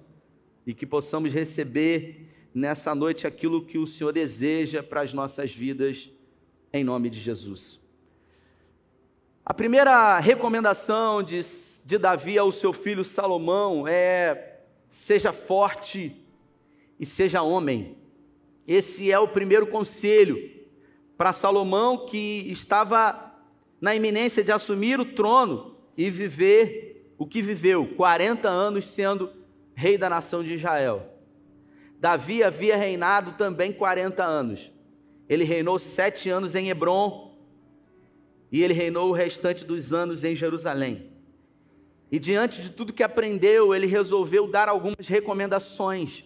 e 0.66 0.74
que 0.74 0.86
possamos 0.86 1.34
receber 1.34 2.28
nessa 2.54 2.94
noite 2.94 3.26
aquilo 3.26 3.66
que 3.66 3.78
o 3.78 3.88
Senhor 3.88 4.12
deseja 4.12 4.84
para 4.84 5.02
as 5.02 5.14
nossas 5.14 5.54
vidas, 5.54 6.10
em 6.72 6.84
nome 6.84 7.10
de 7.10 7.20
Jesus. 7.20 7.80
A 9.46 9.54
primeira 9.54 10.20
recomendação 10.20 11.24
de, 11.24 11.42
de 11.86 11.98
Davi 11.98 12.38
ao 12.38 12.52
seu 12.52 12.74
filho 12.74 13.04
Salomão 13.04 13.88
é: 13.88 14.60
seja 14.90 15.32
forte 15.32 16.16
e 17.00 17.06
seja 17.06 17.42
homem. 17.42 17.98
Esse 18.68 19.12
é 19.12 19.18
o 19.18 19.28
primeiro 19.28 19.68
conselho 19.68 20.38
para 21.18 21.34
Salomão, 21.34 22.06
que 22.06 22.52
estava 22.52 23.34
na 23.80 23.96
iminência 23.96 24.44
de 24.44 24.52
assumir 24.52 25.00
o 25.00 25.06
trono 25.06 25.78
e 25.96 26.10
viver 26.10 27.14
o 27.18 27.26
que 27.26 27.42
viveu, 27.42 27.88
40 27.96 28.48
anos 28.48 28.86
sendo 28.86 29.32
rei 29.74 29.98
da 29.98 30.10
nação 30.10 30.44
de 30.44 30.54
Israel. 30.54 31.14
Davi 32.00 32.44
havia 32.44 32.78
reinado 32.78 33.32
também 33.32 33.72
40 33.72 34.24
anos. 34.24 34.72
Ele 35.30 35.44
reinou 35.44 35.78
sete 35.78 36.30
anos 36.30 36.56
em 36.56 36.70
Hebron 36.70 37.36
e 38.52 38.64
ele 38.64 38.74
reinou 38.74 39.10
o 39.10 39.14
restante 39.14 39.66
dos 39.66 39.94
anos 39.94 40.24
em 40.24 40.36
Jerusalém. 40.36 41.12
E 42.12 42.18
diante 42.18 42.62
de 42.62 42.72
tudo 42.72 42.94
que 42.94 43.04
aprendeu, 43.04 43.76
ele 43.76 43.86
resolveu 43.86 44.48
dar 44.48 44.70
algumas 44.70 45.08
recomendações. 45.08 46.24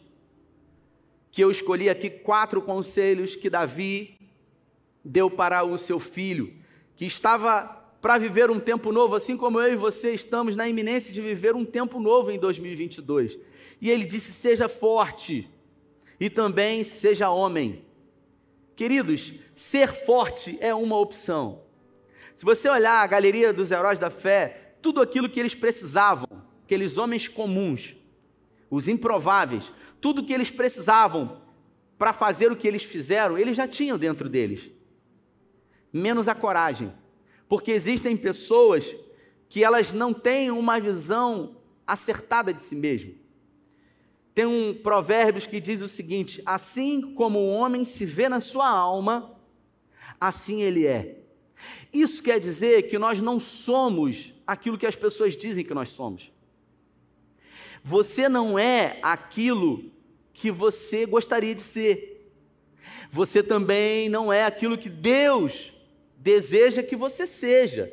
Que 1.31 1.43
eu 1.43 1.49
escolhi 1.49 1.89
aqui 1.89 2.09
quatro 2.09 2.61
conselhos 2.61 3.35
que 3.35 3.49
Davi 3.49 4.19
deu 5.03 5.29
para 5.29 5.63
o 5.63 5.77
seu 5.77 5.99
filho, 5.99 6.53
que 6.95 7.05
estava 7.05 7.81
para 8.01 8.17
viver 8.17 8.49
um 8.49 8.59
tempo 8.59 8.91
novo, 8.91 9.15
assim 9.15 9.37
como 9.37 9.59
eu 9.59 9.73
e 9.73 9.75
você 9.75 10.13
estamos 10.13 10.55
na 10.55 10.67
iminência 10.67 11.13
de 11.13 11.21
viver 11.21 11.55
um 11.55 11.65
tempo 11.65 11.99
novo 11.99 12.31
em 12.31 12.37
2022. 12.37 13.39
E 13.79 13.89
ele 13.89 14.05
disse: 14.05 14.31
seja 14.31 14.69
forte 14.69 15.49
e 16.19 16.29
também 16.29 16.83
seja 16.83 17.29
homem. 17.29 17.83
Queridos, 18.75 19.33
ser 19.55 19.93
forte 19.93 20.57
é 20.59 20.73
uma 20.73 20.97
opção. 20.97 21.63
Se 22.35 22.45
você 22.45 22.69
olhar 22.69 23.03
a 23.03 23.07
galeria 23.07 23.53
dos 23.53 23.69
heróis 23.69 23.99
da 23.99 24.09
fé, 24.09 24.75
tudo 24.81 25.01
aquilo 25.01 25.29
que 25.29 25.39
eles 25.39 25.53
precisavam, 25.53 26.27
aqueles 26.63 26.97
homens 26.97 27.27
comuns, 27.27 27.95
os 28.69 28.87
improváveis, 28.87 29.71
tudo 29.99 30.23
que 30.23 30.33
eles 30.33 30.49
precisavam 30.49 31.41
para 31.97 32.13
fazer 32.13 32.51
o 32.51 32.55
que 32.55 32.67
eles 32.67 32.83
fizeram, 32.83 33.37
eles 33.37 33.55
já 33.55 33.67
tinham 33.67 33.97
dentro 33.97 34.27
deles. 34.27 34.71
Menos 35.93 36.27
a 36.27 36.33
coragem. 36.33 36.91
Porque 37.47 37.71
existem 37.71 38.17
pessoas 38.17 38.95
que 39.47 39.63
elas 39.63 39.93
não 39.93 40.13
têm 40.13 40.49
uma 40.49 40.79
visão 40.79 41.57
acertada 41.85 42.53
de 42.53 42.61
si 42.61 42.75
mesmo. 42.75 43.20
Tem 44.33 44.45
um 44.45 44.73
provérbios 44.73 45.45
que 45.45 45.59
diz 45.59 45.81
o 45.81 45.87
seguinte: 45.87 46.41
assim 46.45 47.13
como 47.13 47.39
o 47.39 47.49
homem 47.49 47.83
se 47.85 48.05
vê 48.05 48.29
na 48.29 48.39
sua 48.39 48.69
alma, 48.69 49.37
assim 50.19 50.61
ele 50.61 50.87
é. 50.87 51.17
Isso 51.93 52.23
quer 52.23 52.39
dizer 52.39 52.83
que 52.83 52.97
nós 52.97 53.21
não 53.21 53.39
somos 53.39 54.33
aquilo 54.47 54.77
que 54.77 54.85
as 54.85 54.95
pessoas 54.95 55.35
dizem 55.35 55.65
que 55.65 55.73
nós 55.73 55.89
somos. 55.89 56.31
Você 57.83 58.29
não 58.29 58.57
é 58.57 58.99
aquilo 59.01 59.91
que 60.33 60.49
você 60.49 61.05
gostaria 61.05 61.53
de 61.53 61.61
ser. 61.61 62.31
Você 63.11 63.43
também 63.43 64.07
não 64.07 64.31
é 64.31 64.45
aquilo 64.45 64.77
que 64.77 64.89
Deus 64.89 65.73
deseja 66.17 66.81
que 66.81 66.95
você 66.95 67.27
seja. 67.27 67.91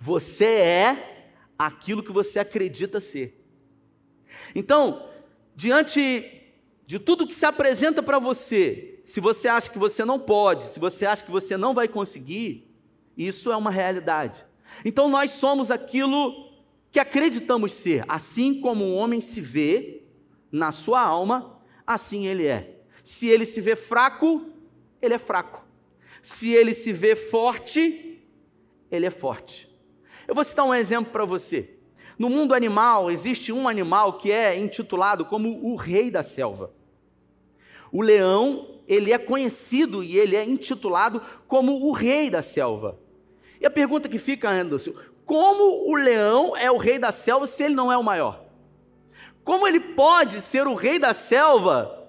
Você 0.00 0.44
é 0.44 1.28
aquilo 1.58 2.02
que 2.02 2.10
você 2.10 2.38
acredita 2.38 3.00
ser. 3.00 3.40
Então, 4.54 5.08
diante 5.54 6.42
de 6.86 6.98
tudo 6.98 7.26
que 7.26 7.34
se 7.34 7.46
apresenta 7.46 8.02
para 8.02 8.18
você, 8.18 9.00
se 9.04 9.20
você 9.20 9.48
acha 9.48 9.70
que 9.70 9.78
você 9.78 10.04
não 10.04 10.18
pode, 10.18 10.64
se 10.64 10.78
você 10.78 11.06
acha 11.06 11.24
que 11.24 11.30
você 11.30 11.56
não 11.56 11.74
vai 11.74 11.88
conseguir, 11.88 12.70
isso 13.16 13.50
é 13.52 13.56
uma 13.56 13.70
realidade. 13.70 14.44
Então 14.84 15.08
nós 15.08 15.32
somos 15.32 15.70
aquilo 15.70 16.50
que 16.90 17.00
acreditamos 17.00 17.72
ser, 17.72 18.04
assim 18.08 18.60
como 18.60 18.84
o 18.84 18.94
homem 18.94 19.20
se 19.20 19.40
vê 19.40 20.02
na 20.50 20.72
sua 20.72 21.00
alma, 21.00 21.60
assim 21.86 22.26
ele 22.26 22.46
é. 22.46 22.80
Se 23.02 23.26
ele 23.26 23.46
se 23.46 23.60
vê 23.60 23.74
fraco, 23.74 24.46
ele 25.00 25.14
é 25.14 25.18
fraco. 25.18 25.66
Se 26.22 26.52
ele 26.52 26.74
se 26.74 26.92
vê 26.92 27.16
forte, 27.16 28.22
ele 28.90 29.06
é 29.06 29.10
forte. 29.10 29.68
Eu 30.28 30.34
vou 30.34 30.44
citar 30.44 30.64
um 30.64 30.74
exemplo 30.74 31.10
para 31.10 31.24
você. 31.24 31.71
No 32.18 32.28
mundo 32.28 32.54
animal, 32.54 33.10
existe 33.10 33.52
um 33.52 33.68
animal 33.68 34.14
que 34.14 34.30
é 34.30 34.58
intitulado 34.58 35.24
como 35.24 35.64
o 35.64 35.76
rei 35.76 36.10
da 36.10 36.22
selva. 36.22 36.70
O 37.90 38.00
leão, 38.00 38.80
ele 38.86 39.12
é 39.12 39.18
conhecido 39.18 40.02
e 40.02 40.18
ele 40.18 40.36
é 40.36 40.44
intitulado 40.44 41.22
como 41.46 41.86
o 41.86 41.92
rei 41.92 42.30
da 42.30 42.42
selva. 42.42 42.98
E 43.60 43.66
a 43.66 43.70
pergunta 43.70 44.08
que 44.08 44.18
fica, 44.18 44.50
Anderson, 44.50 44.92
como 45.24 45.90
o 45.90 45.94
leão 45.94 46.56
é 46.56 46.70
o 46.70 46.78
rei 46.78 46.98
da 46.98 47.12
selva 47.12 47.46
se 47.46 47.62
ele 47.62 47.74
não 47.74 47.92
é 47.92 47.96
o 47.96 48.02
maior? 48.02 48.44
Como 49.44 49.66
ele 49.66 49.80
pode 49.80 50.40
ser 50.40 50.66
o 50.66 50.74
rei 50.74 50.98
da 50.98 51.14
selva 51.14 52.08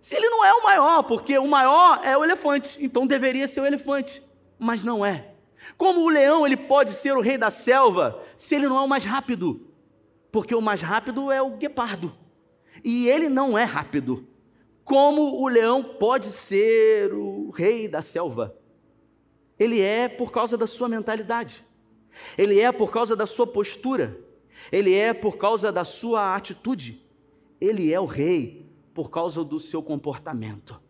se 0.00 0.14
ele 0.14 0.28
não 0.28 0.44
é 0.44 0.52
o 0.52 0.62
maior? 0.62 1.02
Porque 1.02 1.38
o 1.38 1.46
maior 1.46 2.00
é 2.04 2.16
o 2.16 2.24
elefante, 2.24 2.78
então 2.80 3.06
deveria 3.06 3.46
ser 3.46 3.60
o 3.60 3.66
elefante, 3.66 4.22
mas 4.58 4.82
não 4.82 5.04
é. 5.04 5.31
Como 5.76 6.02
o 6.02 6.08
leão 6.08 6.46
ele 6.46 6.56
pode 6.56 6.92
ser 6.92 7.16
o 7.16 7.20
rei 7.20 7.38
da 7.38 7.50
selva 7.50 8.22
se 8.36 8.54
ele 8.54 8.68
não 8.68 8.78
é 8.78 8.82
o 8.82 8.88
mais 8.88 9.04
rápido? 9.04 9.68
Porque 10.30 10.54
o 10.54 10.60
mais 10.60 10.80
rápido 10.80 11.30
é 11.30 11.40
o 11.42 11.56
guepardo. 11.56 12.12
E 12.84 13.08
ele 13.08 13.28
não 13.28 13.56
é 13.56 13.64
rápido. 13.64 14.26
Como 14.84 15.40
o 15.40 15.48
leão 15.48 15.82
pode 15.82 16.30
ser 16.30 17.12
o 17.12 17.50
rei 17.50 17.86
da 17.86 18.02
selva? 18.02 18.56
Ele 19.58 19.80
é 19.80 20.08
por 20.08 20.32
causa 20.32 20.56
da 20.56 20.66
sua 20.66 20.88
mentalidade. 20.88 21.64
Ele 22.36 22.58
é 22.58 22.72
por 22.72 22.90
causa 22.90 23.14
da 23.14 23.26
sua 23.26 23.46
postura. 23.46 24.18
Ele 24.70 24.94
é 24.94 25.14
por 25.14 25.36
causa 25.36 25.70
da 25.70 25.84
sua 25.84 26.34
atitude. 26.34 27.04
Ele 27.60 27.92
é 27.92 28.00
o 28.00 28.06
rei 28.06 28.66
por 28.92 29.10
causa 29.10 29.44
do 29.44 29.60
seu 29.60 29.82
comportamento. 29.82 30.80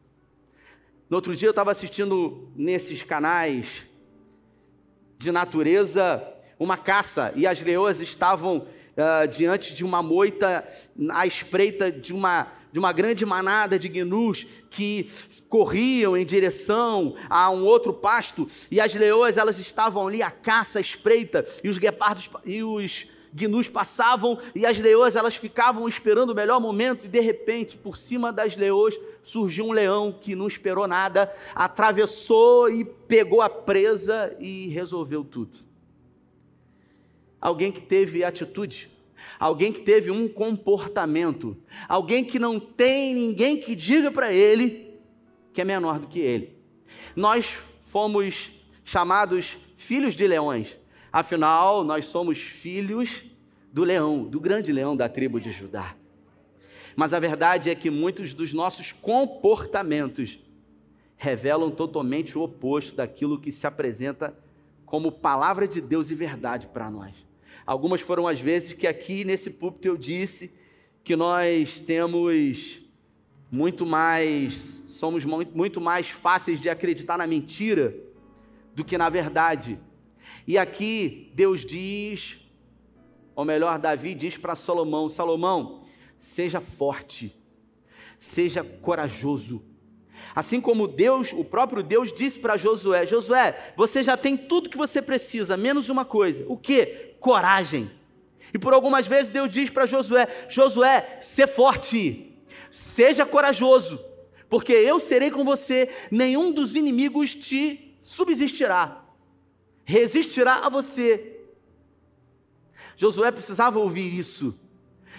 No 1.09 1.17
outro 1.17 1.37
dia 1.37 1.49
eu 1.49 1.53
estava 1.53 1.71
assistindo 1.71 2.51
nesses 2.57 3.03
canais 3.03 3.87
de 5.23 5.31
natureza 5.31 6.23
uma 6.59 6.77
caça. 6.77 7.33
E 7.37 7.47
as 7.47 7.63
leoas 7.63 8.01
estavam 8.01 8.59
uh, 8.59 9.29
diante 9.29 9.73
de 9.73 9.85
uma 9.85 10.03
moita 10.03 10.67
à 11.11 11.27
espreita 11.27 11.91
de 11.91 12.13
uma, 12.13 12.49
de 12.73 12.79
uma 12.79 12.93
grande 12.93 13.25
manada 13.25 13.79
de 13.79 13.89
gnus 13.89 14.47
que 14.69 15.09
corriam 15.49 16.17
em 16.17 16.27
direção 16.27 17.15
a 17.31 17.51
um 17.51 17.65
outro 17.65 17.93
pasto. 17.93 18.49
E 18.71 18.81
as 18.81 18.93
leoas 18.95 19.37
elas 19.37 19.59
estavam 19.59 20.09
ali 20.09 20.23
à 20.23 20.31
caça 20.31 20.79
à 20.79 20.81
espreita 20.81 21.47
e 21.63 21.69
os 21.69 21.79
guepardos 21.79 22.29
e 22.45 22.63
os 22.63 23.07
gnus 23.33 23.69
passavam 23.69 24.39
e 24.55 24.67
as 24.67 24.79
leoas 24.79 25.17
elas 25.17 25.35
ficavam 25.35 25.89
esperando 25.89 26.31
o 26.31 26.35
melhor 26.35 26.61
momento 26.61 27.07
e 27.07 27.09
de 27.09 27.21
repente 27.21 27.77
por 27.77 27.97
cima 27.97 28.33
das 28.33 28.57
leoas 28.57 28.99
surgiu 29.23 29.67
um 29.67 29.73
leão 29.73 30.13
que 30.13 30.35
não 30.35 30.47
esperou 30.47 30.87
nada, 30.87 31.33
atravessou 31.55 32.71
e 32.71 32.85
pegou 32.85 33.41
a 33.41 33.49
presa 33.49 34.37
e 34.39 34.69
resolveu 34.69 35.25
tudo. 35.25 35.59
Alguém 37.41 37.73
que 37.73 37.81
teve 37.81 38.23
atitude, 38.23 38.91
alguém 39.39 39.73
que 39.73 39.81
teve 39.81 40.11
um 40.11 40.29
comportamento, 40.29 41.57
alguém 41.89 42.25
que 42.25 42.39
não 42.39 42.61
tem 42.61 43.15
ninguém 43.15 43.57
que 43.57 43.75
diga 43.75 44.11
para 44.11 44.33
ele 44.33 44.93
que 45.53 45.61
é 45.61 45.65
menor 45.65 45.99
do 45.99 46.07
que 46.07 46.19
ele. 46.19 46.57
Nós 47.15 47.59
fomos 47.87 48.51
chamados 48.85 49.57
filhos 49.77 50.15
de 50.15 50.27
leões, 50.27 50.77
Afinal, 51.13 51.85
nós 51.85 52.07
somos 52.07 52.39
filhos 52.39 53.23
do 53.73 53.85
leão, 53.85 54.25
do 54.25 54.41
grande 54.41 54.73
leão 54.73 54.97
da 54.97 55.09
tribo 55.09 55.39
de 55.39 55.53
Judá. 55.53 55.95
Mas 56.97 57.13
a 57.13 57.21
verdade 57.21 57.69
é 57.69 57.75
que 57.75 57.91
muitos 57.91 58.33
dos 58.33 58.53
nossos 58.53 58.93
comportamentos 58.93 60.39
revelam 61.17 61.71
totalmente 61.71 62.37
o 62.37 62.43
oposto 62.43 62.97
daquilo 62.97 63.39
que 63.39 63.53
se 63.53 63.67
apresenta 63.67 64.37
como 64.87 65.13
palavra 65.13 65.69
de 65.69 65.81
Deus 65.81 66.11
e 66.11 66.15
verdade 66.15 66.67
para 66.67 66.91
nós. 66.91 67.15
Algumas 67.65 68.01
foram 68.01 68.27
as 68.27 68.41
vezes 68.41 68.73
que 68.73 68.87
aqui 68.87 69.25
nesse 69.25 69.49
púlpito 69.49 69.87
eu 69.87 69.97
disse 69.97 70.51
que 71.05 71.15
nós 71.15 71.81
temos 71.81 72.81
muito 73.51 73.85
mais, 73.87 74.83
somos 74.87 75.25
muito 75.25 75.81
mais 75.81 76.09
fáceis 76.09 76.61
de 76.61 76.69
acreditar 76.69 77.19
na 77.19 77.27
mentira 77.27 77.95
do 78.75 78.85
que 78.85 78.99
na 78.99 79.09
verdade. 79.09 79.79
E 80.47 80.59
aqui 80.59 81.31
Deus 81.35 81.65
diz, 81.65 82.39
ou 83.35 83.45
melhor, 83.45 83.79
Davi 83.79 84.15
diz 84.15 84.37
para 84.37 84.55
Salomão: 84.55 85.09
Salomão, 85.09 85.85
seja 86.19 86.61
forte, 86.61 87.35
seja 88.19 88.63
corajoso. 88.63 89.63
Assim 90.35 90.61
como 90.61 90.87
Deus, 90.87 91.33
o 91.33 91.45
próprio 91.45 91.83
Deus 91.83 92.13
disse 92.13 92.39
para 92.39 92.57
Josué: 92.57 93.07
Josué, 93.07 93.73
você 93.77 94.03
já 94.03 94.17
tem 94.17 94.37
tudo 94.37 94.69
que 94.69 94.77
você 94.77 95.01
precisa, 95.01 95.57
menos 95.57 95.89
uma 95.89 96.05
coisa. 96.05 96.45
O 96.49 96.57
que? 96.57 97.15
Coragem. 97.19 97.91
E 98.53 98.59
por 98.59 98.75
algumas 98.75 99.07
vezes 99.07 99.31
Deus 99.31 99.51
diz 99.51 99.71
para 99.71 99.87
Josué: 99.87 100.29
Josué, 100.49 101.19
ser 101.23 101.47
forte, 101.47 102.37
seja 102.71 103.25
corajoso, 103.25 104.01
porque 104.49 104.73
eu 104.73 105.01
serei 105.01 105.31
com 105.31 105.45
você, 105.45 105.89
nenhum 106.11 106.53
dos 106.53 106.77
inimigos 106.77 107.35
te 107.35 107.97
subsistirá, 108.01 109.02
resistirá 109.93 110.65
a 110.65 110.71
você. 110.71 111.39
Josué 112.97 113.31
precisava 113.31 113.79
ouvir 113.79 114.19
isso. 114.19 114.59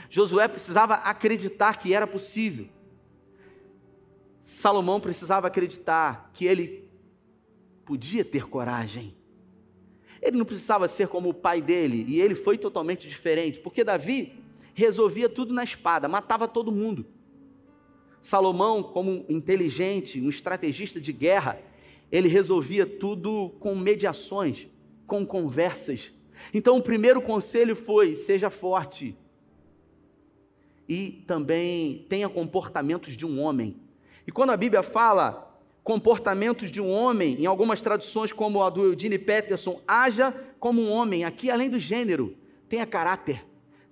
Josué 0.09 0.47
precisava 0.47 0.95
acreditar 0.95 1.77
que 1.77 1.93
era 1.93 2.07
possível. 2.07 2.67
Salomão 4.43 4.99
precisava 4.99 5.47
acreditar 5.47 6.31
que 6.33 6.45
ele 6.45 6.89
podia 7.85 8.25
ter 8.25 8.47
coragem. 8.47 9.15
Ele 10.21 10.37
não 10.37 10.45
precisava 10.45 10.87
ser 10.87 11.07
como 11.07 11.29
o 11.29 11.33
pai 11.33 11.61
dele, 11.61 12.05
e 12.07 12.19
ele 12.19 12.33
foi 12.33 12.57
totalmente 12.57 13.07
diferente, 13.07 13.59
porque 13.59 13.83
Davi 13.83 14.41
resolvia 14.73 15.29
tudo 15.29 15.53
na 15.53 15.63
espada, 15.63 16.07
matava 16.07 16.47
todo 16.47 16.71
mundo. 16.71 17.05
Salomão, 18.21 18.81
como 18.81 19.11
um 19.11 19.25
inteligente, 19.29 20.19
um 20.19 20.29
estrategista 20.29 20.99
de 20.99 21.11
guerra, 21.11 21.61
ele 22.13 22.27
resolvia 22.27 22.85
tudo 22.85 23.49
com 23.59 23.75
mediações, 23.75 24.67
com 25.07 25.25
conversas. 25.25 26.11
Então, 26.53 26.77
o 26.77 26.83
primeiro 26.83 27.19
conselho 27.19 27.75
foi: 27.75 28.15
seja 28.15 28.51
forte. 28.51 29.17
E 30.87 31.23
também 31.25 32.05
tenha 32.07 32.29
comportamentos 32.29 33.17
de 33.17 33.25
um 33.25 33.41
homem. 33.41 33.77
E 34.27 34.31
quando 34.31 34.51
a 34.51 34.57
Bíblia 34.57 34.83
fala 34.83 35.59
comportamentos 35.83 36.71
de 36.71 36.79
um 36.79 36.89
homem, 36.91 37.41
em 37.41 37.47
algumas 37.47 37.81
traduções, 37.81 38.31
como 38.31 38.61
a 38.61 38.69
do 38.69 38.83
Eudine 38.83 39.17
Peterson, 39.17 39.81
haja 39.87 40.31
como 40.59 40.81
um 40.83 40.91
homem. 40.91 41.25
Aqui, 41.25 41.49
além 41.49 41.67
do 41.67 41.79
gênero, 41.79 42.37
tenha 42.69 42.85
caráter, 42.85 43.43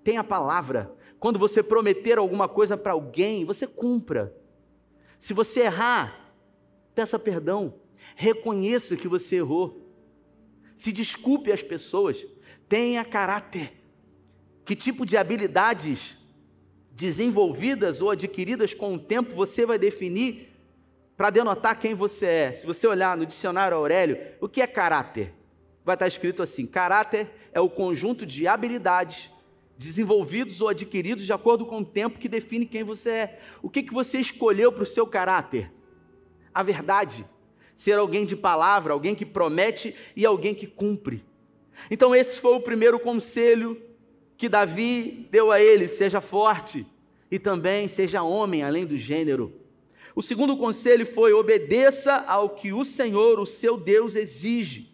tenha 0.04 0.24
palavra. 0.24 0.94
Quando 1.20 1.40
você 1.40 1.64
prometer 1.64 2.20
alguma 2.20 2.48
coisa 2.48 2.78
para 2.78 2.94
alguém, 2.94 3.44
você 3.46 3.66
cumpra. 3.66 4.36
Se 5.20 5.34
você 5.34 5.62
errar, 5.62 6.34
peça 6.94 7.18
perdão, 7.18 7.81
reconheça 8.16 8.96
que 8.96 9.08
você 9.08 9.38
errou. 9.38 9.90
Se 10.78 10.92
desculpe 10.92 11.52
as 11.52 11.62
pessoas, 11.62 12.26
tenha 12.68 13.04
caráter. 13.04 13.74
Que 14.66 14.76
tipo 14.76 15.06
de 15.06 15.18
habilidades 15.18 16.16
desenvolvidas 16.92 18.02
ou 18.02 18.12
adquiridas 18.12 18.74
com 18.74 18.94
o 18.94 19.00
tempo 19.00 19.36
você 19.36 19.66
vai 19.66 19.80
definir 19.80 20.50
para 21.18 21.30
denotar 21.30 21.80
quem 21.80 21.94
você 21.94 22.26
é. 22.26 22.54
Se 22.54 22.66
você 22.66 22.88
olhar 22.88 23.16
no 23.16 23.26
dicionário 23.26 23.78
Aurélio, 23.78 24.18
o 24.40 24.50
que 24.50 24.62
é 24.62 24.68
caráter? 24.68 25.34
Vai 25.84 25.96
estar 25.96 26.08
escrito 26.08 26.42
assim: 26.42 26.66
caráter 26.66 27.30
é 27.52 27.60
o 27.60 27.70
conjunto 27.70 28.26
de 28.26 28.48
habilidades 28.48 29.30
desenvolvidos 29.78 30.62
ou 30.62 30.68
adquiridos 30.68 31.26
de 31.26 31.34
acordo 31.34 31.66
com 31.66 31.80
o 31.80 31.86
tempo 31.86 32.20
que 32.20 32.30
define 32.30 32.66
quem 32.66 32.84
você 32.84 33.10
é. 33.10 33.40
O 33.62 33.70
que, 33.70 33.84
que 33.84 33.94
você 33.94 34.20
escolheu 34.20 34.72
para 34.72 34.84
o 34.84 34.86
seu 34.86 35.08
caráter? 35.08 35.72
A 36.54 36.62
verdade. 36.64 37.26
Ser 37.82 37.98
alguém 37.98 38.28
de 38.28 38.36
palavra, 38.36 38.94
alguém 38.94 39.16
que 39.16 39.26
promete 39.26 39.96
e 40.16 40.24
alguém 40.24 40.54
que 40.54 40.68
cumpre. 40.68 41.26
Então, 41.90 42.16
esse 42.16 42.40
foi 42.40 42.56
o 42.56 42.62
primeiro 42.62 43.00
conselho 43.00 43.82
que 44.38 44.48
Davi 44.48 45.28
deu 45.32 45.52
a 45.52 45.60
ele: 45.60 45.88
seja 45.88 46.22
forte 46.22 46.86
e 47.32 47.40
também 47.40 47.88
seja 47.88 48.22
homem, 48.22 48.62
além 48.62 48.86
do 48.86 49.00
gênero. 49.00 49.52
O 50.16 50.22
segundo 50.22 50.56
conselho 50.58 51.08
foi: 51.08 51.34
obedeça 51.34 52.18
ao 52.28 52.52
que 52.52 52.72
o 52.72 52.86
Senhor, 52.86 53.40
o 53.40 53.48
seu 53.48 53.76
Deus, 53.78 54.14
exige. 54.14 54.92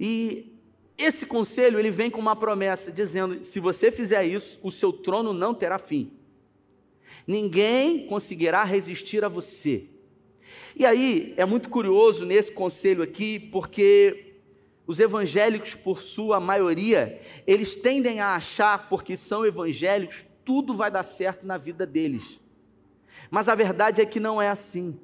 E 0.00 0.52
esse 0.98 1.24
conselho 1.24 1.78
ele 1.78 1.92
vem 1.92 2.10
com 2.10 2.20
uma 2.20 2.34
promessa 2.34 2.90
dizendo: 2.90 3.44
se 3.44 3.60
você 3.60 3.92
fizer 3.92 4.24
isso, 4.24 4.58
o 4.60 4.72
seu 4.72 4.92
trono 4.92 5.32
não 5.32 5.54
terá 5.54 5.78
fim. 5.78 6.10
Ninguém 7.24 8.08
conseguirá 8.08 8.64
resistir 8.64 9.24
a 9.24 9.28
você. 9.28 9.86
E 10.74 10.86
aí 10.86 11.34
é 11.36 11.44
muito 11.44 11.68
curioso 11.68 12.24
nesse 12.24 12.50
conselho 12.52 13.02
aqui, 13.02 13.38
porque 13.38 14.36
os 14.86 14.98
evangélicos, 14.98 15.74
por 15.74 16.02
sua 16.02 16.40
maioria, 16.40 17.20
eles 17.46 17.76
tendem 17.76 18.20
a 18.20 18.34
achar, 18.34 18.88
porque 18.88 19.16
são 19.16 19.46
evangélicos, 19.46 20.26
tudo 20.44 20.74
vai 20.74 20.90
dar 20.90 21.04
certo 21.04 21.46
na 21.46 21.56
vida 21.56 21.86
deles. 21.86 22.40
Mas 23.30 23.48
a 23.48 23.54
verdade 23.54 24.00
é 24.00 24.06
que 24.06 24.20
não 24.20 24.42
é 24.42 24.48
assim. 24.48 24.98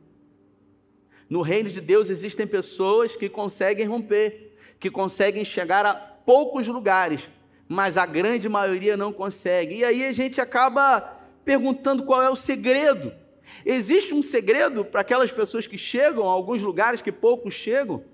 No 1.28 1.42
reino 1.42 1.70
de 1.70 1.80
Deus 1.80 2.08
existem 2.08 2.46
pessoas 2.46 3.14
que 3.14 3.28
conseguem 3.28 3.86
romper, 3.86 4.56
que 4.80 4.90
conseguem 4.90 5.44
chegar 5.44 5.84
a 5.84 5.94
poucos 5.94 6.66
lugares, 6.66 7.28
mas 7.68 7.96
a 7.96 8.06
grande 8.06 8.48
maioria 8.48 8.96
não 8.96 9.12
consegue. 9.12 9.76
E 9.76 9.84
aí 9.84 10.04
a 10.04 10.12
gente 10.12 10.40
acaba 10.40 11.00
perguntando 11.44 12.04
qual 12.04 12.22
é 12.22 12.30
o 12.30 12.36
segredo. 12.36 13.12
Existe 13.64 14.14
um 14.14 14.22
segredo 14.22 14.84
para 14.84 15.00
aquelas 15.00 15.32
pessoas 15.32 15.66
que 15.66 15.78
chegam 15.78 16.28
a 16.28 16.32
alguns 16.32 16.62
lugares 16.62 17.02
que 17.02 17.12
poucos 17.12 17.54
chegam? 17.54 18.04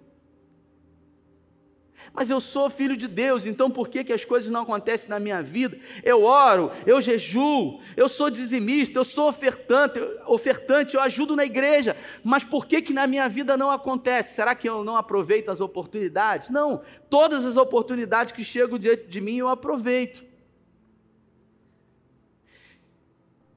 Mas 2.12 2.30
eu 2.30 2.40
sou 2.40 2.70
filho 2.70 2.96
de 2.96 3.08
Deus, 3.08 3.44
então 3.44 3.68
por 3.68 3.88
que, 3.88 4.04
que 4.04 4.12
as 4.12 4.24
coisas 4.24 4.48
não 4.48 4.62
acontecem 4.62 5.08
na 5.08 5.18
minha 5.18 5.42
vida? 5.42 5.76
Eu 6.04 6.22
oro, 6.22 6.70
eu 6.86 7.00
jejuo, 7.00 7.80
eu 7.96 8.08
sou 8.08 8.30
dizimista, 8.30 8.96
eu 8.96 9.04
sou 9.04 9.28
ofertante, 9.28 9.98
ofertante, 10.26 10.94
eu 10.94 11.00
ajudo 11.00 11.34
na 11.34 11.44
igreja, 11.44 11.96
mas 12.22 12.44
por 12.44 12.66
que, 12.66 12.80
que 12.80 12.92
na 12.92 13.08
minha 13.08 13.28
vida 13.28 13.56
não 13.56 13.68
acontece? 13.68 14.34
Será 14.34 14.54
que 14.54 14.68
eu 14.68 14.84
não 14.84 14.96
aproveito 14.96 15.48
as 15.48 15.60
oportunidades? 15.60 16.48
Não, 16.50 16.82
todas 17.10 17.44
as 17.44 17.56
oportunidades 17.56 18.32
que 18.32 18.44
chegam 18.44 18.78
diante 18.78 19.08
de 19.08 19.20
mim 19.20 19.38
eu 19.38 19.48
aproveito. 19.48 20.24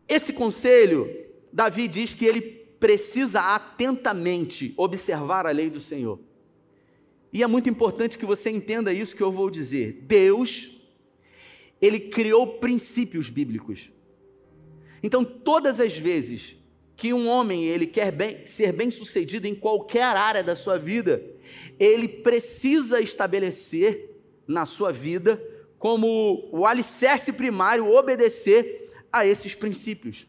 Esse 0.07 0.33
conselho, 0.33 1.26
Davi 1.57 1.87
diz 1.87 2.13
que 2.13 2.23
ele 2.23 2.39
precisa 2.79 3.39
atentamente 3.41 4.75
observar 4.77 5.47
a 5.47 5.49
lei 5.49 5.71
do 5.71 5.79
Senhor. 5.79 6.19
E 7.33 7.41
é 7.41 7.47
muito 7.47 7.67
importante 7.67 8.15
que 8.15 8.27
você 8.27 8.51
entenda 8.51 8.93
isso 8.93 9.15
que 9.15 9.23
eu 9.23 9.31
vou 9.31 9.49
dizer. 9.49 10.03
Deus, 10.03 10.79
ele 11.81 11.99
criou 11.99 12.59
princípios 12.59 13.27
bíblicos. 13.27 13.89
Então, 15.01 15.25
todas 15.25 15.79
as 15.79 15.97
vezes 15.97 16.55
que 16.95 17.11
um 17.11 17.27
homem 17.27 17.65
ele 17.65 17.87
quer 17.87 18.11
bem, 18.11 18.45
ser 18.45 18.71
bem-sucedido 18.71 19.47
em 19.47 19.55
qualquer 19.55 20.15
área 20.15 20.43
da 20.43 20.55
sua 20.55 20.77
vida, 20.77 21.25
ele 21.79 22.07
precisa 22.07 23.01
estabelecer 23.01 24.15
na 24.47 24.67
sua 24.67 24.91
vida 24.91 25.43
como 25.79 26.49
o 26.51 26.67
alicerce 26.67 27.33
primário 27.33 27.91
obedecer 27.91 28.91
a 29.11 29.25
esses 29.25 29.55
princípios. 29.55 30.27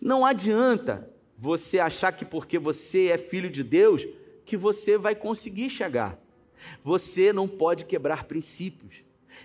Não 0.00 0.24
adianta 0.24 1.08
você 1.36 1.78
achar 1.78 2.12
que 2.12 2.24
porque 2.24 2.58
você 2.58 3.06
é 3.06 3.16
filho 3.16 3.48
de 3.48 3.64
Deus, 3.64 4.06
que 4.44 4.56
você 4.56 4.98
vai 4.98 5.14
conseguir 5.14 5.70
chegar. 5.70 6.18
Você 6.84 7.32
não 7.32 7.48
pode 7.48 7.86
quebrar 7.86 8.24
princípios. 8.24 8.96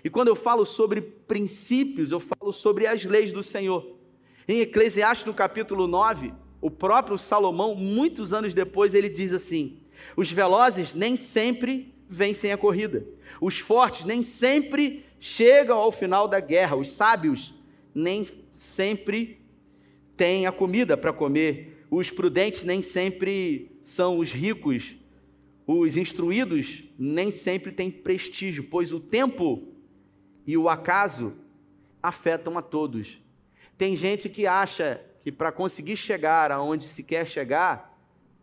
E 0.04 0.10
quando 0.10 0.28
eu 0.28 0.36
falo 0.36 0.66
sobre 0.66 1.00
princípios, 1.00 2.10
eu 2.10 2.20
falo 2.20 2.52
sobre 2.52 2.86
as 2.86 3.04
leis 3.04 3.32
do 3.32 3.42
Senhor. 3.42 3.96
Em 4.46 4.60
Eclesiastes, 4.60 5.24
no 5.26 5.34
capítulo 5.34 5.86
9, 5.86 6.32
o 6.60 6.70
próprio 6.70 7.16
Salomão, 7.16 7.74
muitos 7.74 8.32
anos 8.32 8.52
depois, 8.52 8.94
ele 8.94 9.08
diz 9.08 9.32
assim: 9.32 9.78
Os 10.16 10.30
velozes 10.30 10.94
nem 10.94 11.16
sempre 11.16 11.94
vencem 12.08 12.52
a 12.52 12.58
corrida, 12.58 13.06
os 13.40 13.58
fortes 13.58 14.04
nem 14.04 14.22
sempre 14.22 15.04
chegam 15.18 15.78
ao 15.78 15.90
final 15.90 16.28
da 16.28 16.40
guerra, 16.40 16.76
os 16.76 16.90
sábios 16.90 17.54
nem 17.94 18.28
sempre 18.52 19.40
têm 20.16 20.46
a 20.46 20.52
comida 20.52 20.96
para 20.96 21.12
comer, 21.12 21.84
os 21.90 22.10
prudentes 22.10 22.64
nem 22.64 22.82
sempre 22.82 23.78
são 23.82 24.18
os 24.18 24.32
ricos, 24.32 24.96
os 25.66 25.96
instruídos 25.96 26.84
nem 26.98 27.30
sempre 27.30 27.72
têm 27.72 27.90
prestígio, 27.90 28.64
pois 28.64 28.92
o 28.92 29.00
tempo 29.00 29.68
e 30.46 30.56
o 30.56 30.68
acaso 30.68 31.34
afetam 32.02 32.56
a 32.56 32.62
todos. 32.62 33.20
Tem 33.76 33.96
gente 33.96 34.28
que 34.28 34.46
acha 34.46 35.00
que 35.22 35.32
para 35.32 35.52
conseguir 35.52 35.96
chegar 35.96 36.52
aonde 36.52 36.84
se 36.84 37.02
quer 37.02 37.26
chegar, 37.26 37.98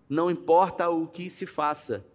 não 0.09 0.29
importa 0.29 0.89
o 0.89 1.07
que 1.07 1.29
se 1.29 1.45
faça. 1.45 2.05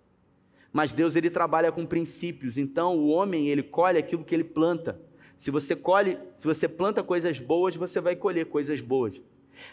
Mas 0.73 0.93
Deus 0.93 1.17
ele 1.17 1.31
trabalha 1.31 1.73
com 1.73 1.87
princípios. 1.87 2.59
Então 2.59 2.97
o 2.97 3.09
homem 3.09 3.49
ele 3.49 3.63
colhe 3.63 3.99
aquilo 3.99 4.25
que 4.25 4.35
ele 4.35 4.45
planta. 4.45 5.01
Se 5.37 5.51
você 5.51 5.75
colhe, 5.75 6.19
se 6.37 6.47
você 6.47 6.69
planta 6.69 7.03
coisas 7.03 7.41
boas, 7.41 7.75
você 7.77 8.01
vai 8.01 8.15
colher 8.15 8.47
coisas 8.47 8.81
boas. 8.81 9.21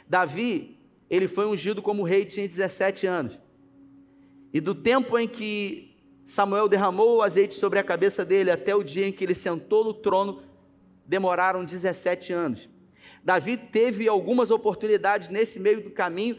Davi, 0.08 0.78
ele 1.10 1.28
foi 1.28 1.45
ungido 1.45 1.82
como 1.82 2.04
rei 2.04 2.26
tinha 2.26 2.48
17 2.48 3.08
anos. 3.08 3.39
E 4.54 4.60
do 4.60 4.74
tempo 4.74 5.17
em 5.17 5.28
que 5.28 5.95
Samuel 6.26 6.67
derramou 6.67 7.17
o 7.17 7.21
azeite 7.21 7.56
sobre 7.56 7.78
a 7.78 7.84
cabeça 7.84 8.26
dele 8.26 8.50
até 8.50 8.76
o 8.76 8.84
dia 8.84 9.08
em 9.08 9.12
que 9.12 9.24
ele 9.24 9.36
sentou 9.36 9.84
no 9.84 9.93
trono, 9.93 10.41
demoraram 11.06 11.63
17 11.63 12.34
anos. 12.34 12.69
Davi 13.24 13.58
teve 13.58 14.08
algumas 14.08 14.52
oportunidades 14.52 15.30
nesse 15.30 15.60
meio 15.60 15.82
do 15.82 15.91
caminho 15.91 16.38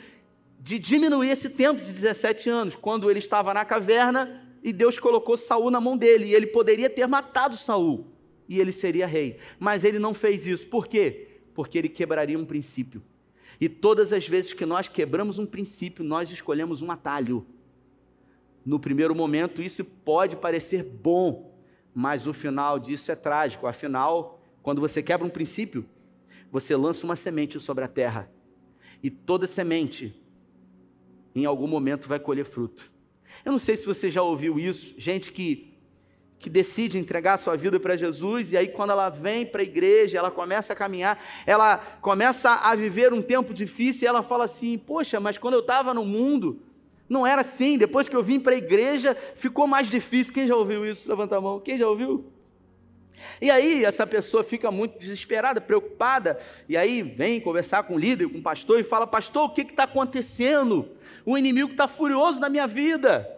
de 0.58 0.78
diminuir 0.78 1.30
esse 1.30 1.48
tempo 1.48 1.80
de 1.80 1.92
17 1.92 2.48
anos, 2.48 2.74
quando 2.74 3.10
ele 3.10 3.18
estava 3.18 3.52
na 3.52 3.64
caverna 3.64 4.42
e 4.62 4.72
Deus 4.72 4.98
colocou 4.98 5.36
Saul 5.36 5.70
na 5.70 5.80
mão 5.80 5.96
dele, 5.96 6.26
e 6.26 6.34
ele 6.34 6.48
poderia 6.48 6.90
ter 6.90 7.06
matado 7.06 7.56
Saul. 7.56 8.06
e 8.48 8.60
ele 8.60 8.72
seria 8.72 9.06
rei. 9.06 9.38
Mas 9.58 9.84
ele 9.84 9.98
não 9.98 10.14
fez 10.14 10.46
isso. 10.46 10.66
Por 10.68 10.86
quê? 10.86 11.40
Porque 11.54 11.76
ele 11.76 11.88
quebraria 11.88 12.38
um 12.38 12.44
princípio. 12.44 13.02
E 13.60 13.68
todas 13.68 14.12
as 14.12 14.26
vezes 14.28 14.52
que 14.52 14.66
nós 14.66 14.88
quebramos 14.88 15.38
um 15.38 15.46
princípio, 15.46 16.04
nós 16.04 16.30
escolhemos 16.30 16.82
um 16.82 16.90
atalho. 16.90 17.46
No 18.64 18.78
primeiro 18.80 19.14
momento, 19.14 19.62
isso 19.62 19.84
pode 19.84 20.36
parecer 20.36 20.82
bom, 20.82 21.56
mas 21.94 22.26
o 22.26 22.32
final 22.32 22.78
disso 22.78 23.10
é 23.10 23.14
trágico. 23.14 23.66
Afinal, 23.66 24.42
quando 24.62 24.80
você 24.80 25.02
quebra 25.02 25.26
um 25.26 25.30
princípio, 25.30 25.86
você 26.50 26.76
lança 26.76 27.04
uma 27.04 27.16
semente 27.16 27.58
sobre 27.60 27.84
a 27.84 27.88
terra. 27.88 28.30
E 29.02 29.10
toda 29.10 29.46
semente, 29.46 30.20
em 31.34 31.44
algum 31.44 31.66
momento, 31.66 32.08
vai 32.08 32.18
colher 32.18 32.44
fruto. 32.44 32.90
Eu 33.44 33.52
não 33.52 33.58
sei 33.58 33.76
se 33.76 33.86
você 33.86 34.10
já 34.10 34.22
ouviu 34.22 34.58
isso, 34.58 34.94
gente 34.98 35.30
que 35.30 35.75
que 36.38 36.50
decide 36.50 36.98
entregar 36.98 37.38
sua 37.38 37.56
vida 37.56 37.80
para 37.80 37.96
Jesus, 37.96 38.52
e 38.52 38.56
aí 38.56 38.68
quando 38.68 38.90
ela 38.90 39.08
vem 39.08 39.46
para 39.46 39.62
a 39.62 39.64
igreja, 39.64 40.18
ela 40.18 40.30
começa 40.30 40.72
a 40.72 40.76
caminhar, 40.76 41.22
ela 41.46 41.78
começa 42.00 42.50
a 42.50 42.74
viver 42.74 43.12
um 43.12 43.22
tempo 43.22 43.54
difícil, 43.54 44.04
e 44.04 44.06
ela 44.06 44.22
fala 44.22 44.44
assim: 44.44 44.76
Poxa, 44.78 45.18
mas 45.18 45.38
quando 45.38 45.54
eu 45.54 45.60
estava 45.60 45.94
no 45.94 46.04
mundo, 46.04 46.60
não 47.08 47.26
era 47.26 47.42
assim, 47.42 47.78
depois 47.78 48.08
que 48.08 48.16
eu 48.16 48.22
vim 48.22 48.38
para 48.38 48.52
a 48.52 48.58
igreja, 48.58 49.16
ficou 49.36 49.66
mais 49.66 49.88
difícil. 49.88 50.32
Quem 50.32 50.46
já 50.46 50.56
ouviu 50.56 50.84
isso? 50.84 51.08
Levanta 51.08 51.36
a 51.36 51.40
mão. 51.40 51.60
Quem 51.60 51.78
já 51.78 51.88
ouviu? 51.88 52.32
E 53.40 53.50
aí 53.50 53.84
essa 53.84 54.06
pessoa 54.06 54.44
fica 54.44 54.70
muito 54.70 54.98
desesperada, 54.98 55.60
preocupada, 55.60 56.38
e 56.68 56.76
aí 56.76 57.02
vem 57.02 57.40
conversar 57.40 57.82
com 57.84 57.94
o 57.94 57.98
líder, 57.98 58.28
com 58.28 58.38
o 58.38 58.42
pastor, 58.42 58.78
e 58.80 58.84
fala: 58.84 59.06
Pastor, 59.06 59.44
o 59.44 59.50
que 59.50 59.62
está 59.62 59.84
acontecendo? 59.84 60.88
O 61.24 61.38
inimigo 61.38 61.72
está 61.72 61.88
furioso 61.88 62.38
na 62.40 62.48
minha 62.48 62.66
vida. 62.66 63.35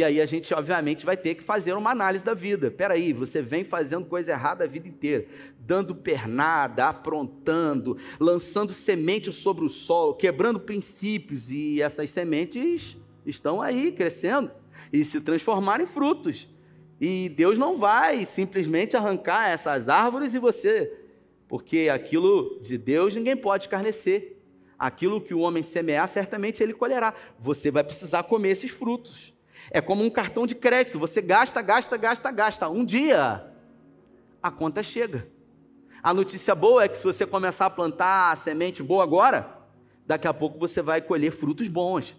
E 0.00 0.04
aí 0.04 0.18
a 0.18 0.24
gente, 0.24 0.54
obviamente, 0.54 1.04
vai 1.04 1.14
ter 1.14 1.34
que 1.34 1.42
fazer 1.42 1.74
uma 1.74 1.90
análise 1.90 2.24
da 2.24 2.32
vida. 2.32 2.70
Peraí, 2.70 3.12
você 3.12 3.42
vem 3.42 3.64
fazendo 3.64 4.06
coisa 4.06 4.32
errada 4.32 4.64
a 4.64 4.66
vida 4.66 4.88
inteira, 4.88 5.26
dando 5.58 5.94
pernada, 5.94 6.88
aprontando, 6.88 7.98
lançando 8.18 8.72
sementes 8.72 9.34
sobre 9.34 9.62
o 9.62 9.68
solo, 9.68 10.14
quebrando 10.14 10.58
princípios, 10.58 11.50
e 11.50 11.82
essas 11.82 12.08
sementes 12.08 12.96
estão 13.26 13.60
aí 13.60 13.92
crescendo 13.92 14.50
e 14.90 15.04
se 15.04 15.20
transformarem 15.20 15.84
em 15.84 15.86
frutos. 15.86 16.48
E 16.98 17.28
Deus 17.28 17.58
não 17.58 17.76
vai 17.76 18.24
simplesmente 18.24 18.96
arrancar 18.96 19.50
essas 19.50 19.90
árvores 19.90 20.32
e 20.32 20.38
você, 20.38 20.90
porque 21.46 21.90
aquilo 21.92 22.58
de 22.62 22.78
Deus 22.78 23.14
ninguém 23.14 23.36
pode 23.36 23.64
escarnecer. 23.64 24.38
Aquilo 24.78 25.20
que 25.20 25.34
o 25.34 25.40
homem 25.40 25.62
semear, 25.62 26.08
certamente 26.08 26.62
ele 26.62 26.72
colherá. 26.72 27.12
Você 27.38 27.70
vai 27.70 27.84
precisar 27.84 28.22
comer 28.22 28.52
esses 28.52 28.70
frutos. 28.70 29.38
É 29.70 29.80
como 29.80 30.04
um 30.04 30.10
cartão 30.10 30.46
de 30.46 30.54
crédito, 30.54 30.98
você 30.98 31.20
gasta, 31.20 31.60
gasta, 31.60 31.96
gasta, 31.96 32.30
gasta. 32.30 32.68
Um 32.68 32.84
dia 32.84 33.44
a 34.42 34.50
conta 34.50 34.82
chega. 34.82 35.28
A 36.02 36.14
notícia 36.14 36.54
boa 36.54 36.84
é 36.84 36.88
que 36.88 36.96
se 36.96 37.04
você 37.04 37.26
começar 37.26 37.66
a 37.66 37.70
plantar 37.70 38.32
a 38.32 38.36
semente 38.36 38.82
boa 38.82 39.02
agora, 39.02 39.58
daqui 40.06 40.26
a 40.26 40.32
pouco 40.32 40.58
você 40.58 40.80
vai 40.80 41.02
colher 41.02 41.30
frutos 41.30 41.68
bons. 41.68 42.16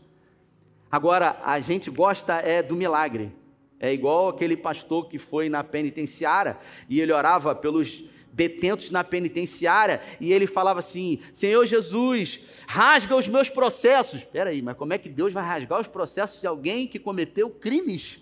Agora, 0.91 1.39
a 1.43 1.59
gente 1.59 1.89
gosta 1.89 2.35
é 2.35 2.61
do 2.61 2.75
milagre. 2.75 3.33
É 3.79 3.91
igual 3.91 4.27
aquele 4.29 4.55
pastor 4.55 5.07
que 5.07 5.17
foi 5.17 5.49
na 5.49 5.63
penitenciária 5.63 6.59
e 6.87 7.01
ele 7.01 7.11
orava 7.11 7.55
pelos 7.55 8.03
detentos 8.33 8.89
na 8.91 9.03
penitenciária, 9.03 10.01
e 10.19 10.31
ele 10.31 10.47
falava 10.47 10.79
assim: 10.79 11.19
Senhor 11.33 11.65
Jesus, 11.65 12.39
rasga 12.67 13.15
os 13.15 13.27
meus 13.27 13.49
processos. 13.49 14.19
Espera 14.19 14.49
aí, 14.49 14.61
mas 14.61 14.77
como 14.77 14.93
é 14.93 14.97
que 14.97 15.09
Deus 15.09 15.33
vai 15.33 15.43
rasgar 15.43 15.79
os 15.79 15.87
processos 15.87 16.39
de 16.39 16.47
alguém 16.47 16.87
que 16.87 16.99
cometeu 16.99 17.49
crimes? 17.49 18.19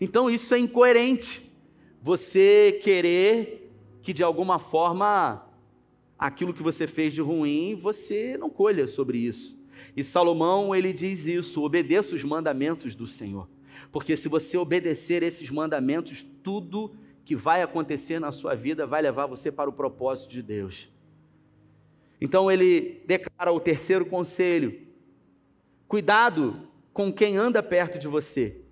Então 0.00 0.30
isso 0.30 0.54
é 0.54 0.58
incoerente. 0.58 1.50
Você 2.00 2.78
querer 2.82 3.70
que 4.02 4.12
de 4.12 4.22
alguma 4.22 4.58
forma 4.58 5.44
aquilo 6.18 6.54
que 6.54 6.62
você 6.62 6.86
fez 6.86 7.12
de 7.12 7.20
ruim, 7.20 7.74
você 7.74 8.36
não 8.38 8.48
colha 8.48 8.86
sobre 8.86 9.18
isso. 9.18 9.56
E 9.96 10.04
Salomão, 10.04 10.74
ele 10.74 10.92
diz 10.92 11.26
isso: 11.26 11.62
obedeça 11.62 12.14
os 12.14 12.24
mandamentos 12.24 12.94
do 12.94 13.06
Senhor. 13.06 13.48
Porque 13.90 14.16
se 14.16 14.28
você 14.28 14.56
obedecer 14.56 15.22
esses 15.22 15.50
mandamentos, 15.50 16.26
tudo 16.42 16.94
que 17.28 17.36
vai 17.36 17.60
acontecer 17.60 18.18
na 18.18 18.32
sua 18.32 18.54
vida 18.54 18.86
vai 18.86 19.02
levar 19.02 19.26
você 19.26 19.52
para 19.52 19.68
o 19.68 19.72
propósito 19.74 20.30
de 20.30 20.42
Deus. 20.42 20.88
Então 22.18 22.50
ele 22.50 23.02
declara 23.04 23.52
o 23.52 23.60
terceiro 23.60 24.06
conselho: 24.06 24.80
cuidado 25.86 26.66
com 26.90 27.12
quem 27.12 27.36
anda 27.36 27.62
perto 27.62 27.98
de 27.98 28.08
você. 28.08 28.62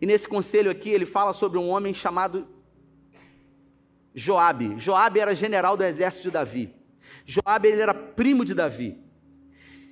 E 0.00 0.06
nesse 0.06 0.26
conselho 0.26 0.70
aqui 0.70 0.88
ele 0.88 1.04
fala 1.04 1.34
sobre 1.34 1.58
um 1.58 1.68
homem 1.68 1.92
chamado 1.92 2.48
Joabe. 4.14 4.78
Joabe 4.78 5.20
era 5.20 5.34
general 5.34 5.76
do 5.76 5.84
exército 5.84 6.22
de 6.22 6.30
Davi. 6.30 6.74
Joabe 7.26 7.68
ele 7.68 7.82
era 7.82 7.92
primo 7.92 8.42
de 8.42 8.54
Davi. 8.54 8.96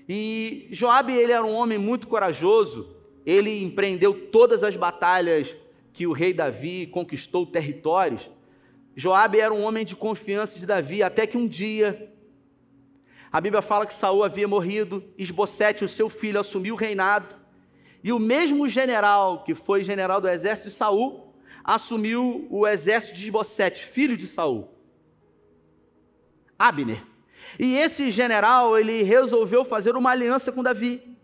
E 0.09 0.69
Joabe 0.71 1.13
ele 1.13 1.33
era 1.33 1.45
um 1.45 1.53
homem 1.53 1.77
muito 1.77 2.09
corajoso. 2.09 2.97
Ele 3.27 3.63
empreendeu 3.63 4.29
todas 4.29 4.65
as 4.65 4.75
batalhas 4.75 5.55
que 5.93 6.07
o 6.07 6.13
rei 6.13 6.33
Davi 6.33 6.87
conquistou 6.87 7.47
territórios, 7.47 8.29
Joabe 8.95 9.41
era 9.41 9.55
um 9.55 9.63
homem 9.63 9.85
de 9.85 9.97
confiança 9.97 10.59
de 10.59 10.67
Davi, 10.67 11.03
até 11.03 11.27
que 11.27 11.37
um 11.37 11.47
dia 11.47 12.11
a 13.33 13.41
Bíblia 13.41 13.63
fala 13.63 13.87
que 13.87 13.95
Saul 13.95 14.25
havia 14.25 14.49
morrido, 14.49 15.05
Esbocete, 15.17 15.85
o 15.85 15.89
seu 15.89 16.09
filho, 16.09 16.41
assumiu 16.41 16.75
o 16.75 16.79
reinado, 16.79 17.37
e 18.03 18.13
o 18.13 18.19
mesmo 18.19 18.69
general 18.69 19.45
que 19.45 19.55
foi 19.55 19.85
general 19.85 20.21
do 20.21 20.29
exército 20.29 20.69
de 20.69 20.75
Saul, 20.75 21.33
assumiu 21.63 22.49
o 22.51 22.67
exército 22.67 23.17
de 23.17 23.27
Esbocete, 23.27 23.85
filho 23.85 24.17
de 24.17 24.27
Saul. 24.27 24.69
Abner. 26.59 27.05
E 27.59 27.77
esse 27.77 28.11
general, 28.11 28.77
ele 28.77 29.03
resolveu 29.03 29.65
fazer 29.65 29.97
uma 29.97 30.11
aliança 30.11 30.51
com 30.51 30.63
Davi. 30.63 31.17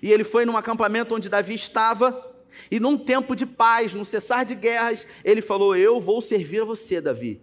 E 0.00 0.10
ele 0.10 0.24
foi 0.24 0.46
num 0.46 0.56
acampamento 0.56 1.14
onde 1.14 1.28
Davi 1.28 1.54
estava, 1.54 2.29
e 2.70 2.80
num 2.80 2.96
tempo 2.96 3.34
de 3.34 3.46
paz, 3.46 3.94
num 3.94 4.04
cessar 4.04 4.44
de 4.44 4.54
guerras, 4.54 5.06
ele 5.24 5.42
falou: 5.42 5.76
Eu 5.76 6.00
vou 6.00 6.20
servir 6.20 6.62
a 6.62 6.64
você, 6.64 7.00
Davi. 7.00 7.40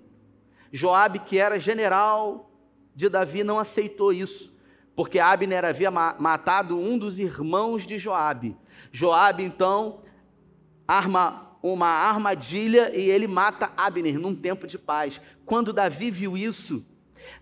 Joabe, 0.71 1.19
que 1.19 1.37
era 1.37 1.59
general 1.59 2.51
de 2.95 3.09
Davi, 3.09 3.43
não 3.43 3.59
aceitou 3.59 4.11
isso, 4.11 4.53
porque 4.95 5.19
Abner 5.19 5.63
havia 5.63 5.91
matado 5.91 6.77
um 6.77 6.97
dos 6.97 7.19
irmãos 7.19 7.85
de 7.85 7.97
Joabe. 7.97 8.57
Joabe, 8.91 9.43
então, 9.43 10.01
arma 10.87 11.45
uma 11.61 11.87
armadilha 11.87 12.95
e 12.95 13.09
ele 13.09 13.27
mata 13.27 13.73
Abner 13.75 14.19
num 14.19 14.35
tempo 14.35 14.67
de 14.67 14.77
paz. 14.77 15.19
Quando 15.45 15.73
Davi 15.73 16.11
viu 16.11 16.37
isso, 16.37 16.85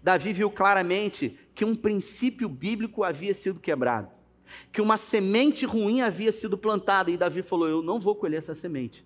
Davi 0.01 0.33
viu 0.33 0.49
claramente 0.49 1.37
que 1.53 1.65
um 1.65 1.75
princípio 1.75 2.47
bíblico 2.47 3.03
havia 3.03 3.33
sido 3.33 3.59
quebrado 3.59 4.14
que 4.71 4.81
uma 4.81 4.97
semente 4.97 5.65
ruim 5.65 6.01
havia 6.01 6.31
sido 6.31 6.57
plantada, 6.57 7.11
e 7.11 7.17
Davi 7.17 7.41
falou: 7.41 7.67
Eu 7.67 7.81
não 7.81 7.99
vou 7.99 8.15
colher 8.15 8.37
essa 8.37 8.55
semente, 8.55 9.05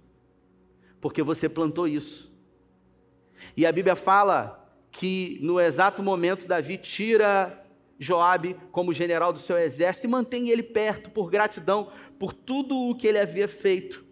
porque 1.00 1.24
você 1.24 1.48
plantou 1.48 1.88
isso. 1.88 2.32
E 3.56 3.66
a 3.66 3.72
Bíblia 3.72 3.96
fala 3.96 4.56
que 4.92 5.40
no 5.42 5.60
exato 5.60 6.02
momento 6.02 6.48
Davi 6.48 6.78
tira 6.78 7.66
Joabe 7.98 8.56
como 8.72 8.94
general 8.94 9.34
do 9.34 9.40
seu 9.40 9.58
exército 9.58 10.08
e 10.08 10.10
mantém 10.10 10.50
ele 10.50 10.64
perto 10.64 11.10
por 11.10 11.30
gratidão 11.30 11.92
por 12.18 12.34
tudo 12.34 12.76
o 12.76 12.96
que 12.96 13.08
ele 13.08 13.20
havia 13.20 13.48
feito. 13.48 14.04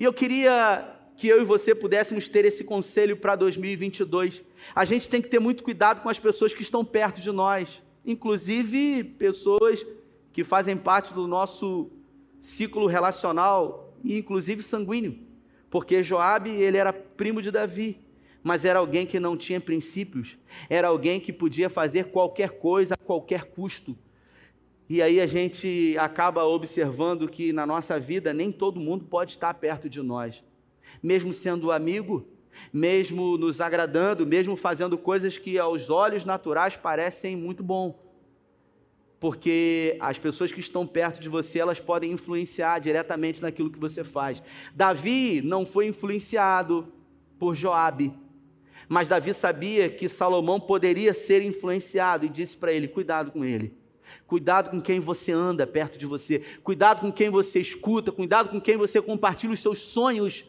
E 0.00 0.04
eu 0.04 0.12
queria 0.12 0.98
que 1.16 1.28
eu 1.28 1.40
e 1.40 1.44
você 1.44 1.74
pudéssemos 1.74 2.26
ter 2.28 2.44
esse 2.44 2.64
conselho 2.64 3.16
para 3.16 3.36
2022. 3.36 4.42
A 4.74 4.84
gente 4.84 5.08
tem 5.08 5.20
que 5.20 5.28
ter 5.28 5.38
muito 5.38 5.62
cuidado 5.62 6.00
com 6.00 6.08
as 6.08 6.18
pessoas 6.18 6.54
que 6.54 6.62
estão 6.62 6.84
perto 6.84 7.20
de 7.20 7.30
nós, 7.30 7.82
inclusive 8.04 9.04
pessoas 9.04 9.84
que 10.32 10.42
fazem 10.42 10.76
parte 10.76 11.12
do 11.12 11.26
nosso 11.26 11.90
ciclo 12.40 12.86
relacional 12.86 13.94
e 14.02 14.16
inclusive 14.16 14.62
sanguíneo, 14.62 15.18
porque 15.70 16.02
Joabe 16.02 16.50
ele 16.50 16.76
era 16.76 16.92
primo 16.92 17.42
de 17.42 17.50
Davi, 17.50 18.00
mas 18.42 18.64
era 18.64 18.78
alguém 18.78 19.06
que 19.06 19.20
não 19.20 19.36
tinha 19.36 19.60
princípios, 19.60 20.36
era 20.68 20.88
alguém 20.88 21.20
que 21.20 21.32
podia 21.32 21.70
fazer 21.70 22.06
qualquer 22.06 22.50
coisa 22.58 22.94
a 22.94 22.96
qualquer 22.96 23.44
custo. 23.44 23.96
E 24.88 25.00
aí 25.00 25.20
a 25.20 25.26
gente 25.26 25.96
acaba 25.98 26.44
observando 26.44 27.28
que 27.28 27.52
na 27.52 27.64
nossa 27.64 28.00
vida 28.00 28.34
nem 28.34 28.50
todo 28.50 28.80
mundo 28.80 29.04
pode 29.04 29.32
estar 29.32 29.54
perto 29.54 29.88
de 29.88 30.02
nós, 30.02 30.42
mesmo 31.00 31.32
sendo 31.32 31.70
amigo, 31.70 32.26
mesmo 32.72 33.38
nos 33.38 33.60
agradando, 33.60 34.26
mesmo 34.26 34.56
fazendo 34.56 34.98
coisas 34.98 35.38
que 35.38 35.58
aos 35.58 35.88
olhos 35.88 36.24
naturais 36.24 36.76
parecem 36.76 37.36
muito 37.36 37.62
bom 37.62 38.01
porque 39.22 39.96
as 40.00 40.18
pessoas 40.18 40.50
que 40.50 40.58
estão 40.58 40.84
perto 40.84 41.20
de 41.20 41.28
você, 41.28 41.60
elas 41.60 41.78
podem 41.78 42.10
influenciar 42.10 42.80
diretamente 42.80 43.40
naquilo 43.40 43.70
que 43.70 43.78
você 43.78 44.02
faz. 44.02 44.42
Davi 44.74 45.40
não 45.40 45.64
foi 45.64 45.86
influenciado 45.86 46.92
por 47.38 47.54
Joabe, 47.54 48.12
mas 48.88 49.06
Davi 49.06 49.32
sabia 49.32 49.88
que 49.88 50.08
Salomão 50.08 50.58
poderia 50.58 51.14
ser 51.14 51.40
influenciado 51.40 52.26
e 52.26 52.28
disse 52.28 52.56
para 52.56 52.72
ele: 52.72 52.88
"Cuidado 52.88 53.30
com 53.30 53.44
ele. 53.44 53.72
Cuidado 54.26 54.70
com 54.70 54.80
quem 54.80 54.98
você 54.98 55.30
anda 55.30 55.68
perto 55.68 55.96
de 55.96 56.04
você, 56.04 56.40
cuidado 56.64 57.00
com 57.00 57.12
quem 57.12 57.30
você 57.30 57.60
escuta, 57.60 58.10
cuidado 58.10 58.48
com 58.48 58.60
quem 58.60 58.76
você 58.76 59.00
compartilha 59.00 59.52
os 59.52 59.60
seus 59.60 59.78
sonhos, 59.78 60.44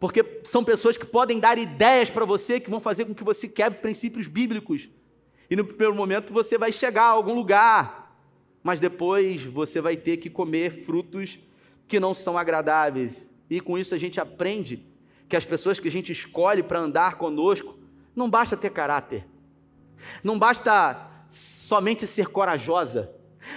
Porque 0.00 0.40
são 0.42 0.64
pessoas 0.64 0.96
que 0.96 1.06
podem 1.06 1.38
dar 1.38 1.56
ideias 1.56 2.10
para 2.10 2.24
você 2.24 2.58
que 2.58 2.68
vão 2.68 2.80
fazer 2.80 3.04
com 3.04 3.14
que 3.14 3.24
você 3.24 3.46
quebre 3.46 3.78
princípios 3.78 4.26
bíblicos. 4.26 4.90
E 5.50 5.56
no 5.56 5.64
primeiro 5.64 5.94
momento 5.94 6.32
você 6.32 6.58
vai 6.58 6.72
chegar 6.72 7.04
a 7.04 7.10
algum 7.10 7.34
lugar, 7.34 8.18
mas 8.62 8.80
depois 8.80 9.44
você 9.44 9.80
vai 9.80 9.96
ter 9.96 10.16
que 10.16 10.28
comer 10.28 10.84
frutos 10.84 11.38
que 11.86 12.00
não 12.00 12.12
são 12.12 12.36
agradáveis. 12.36 13.26
E 13.48 13.60
com 13.60 13.78
isso 13.78 13.94
a 13.94 13.98
gente 13.98 14.20
aprende 14.20 14.84
que 15.28 15.36
as 15.36 15.44
pessoas 15.44 15.78
que 15.78 15.88
a 15.88 15.90
gente 15.90 16.12
escolhe 16.12 16.62
para 16.62 16.80
andar 16.80 17.16
conosco, 17.16 17.76
não 18.14 18.28
basta 18.28 18.56
ter 18.56 18.70
caráter, 18.70 19.24
não 20.22 20.38
basta 20.38 21.10
somente 21.30 22.06
ser 22.06 22.28
corajosa, 22.28 23.10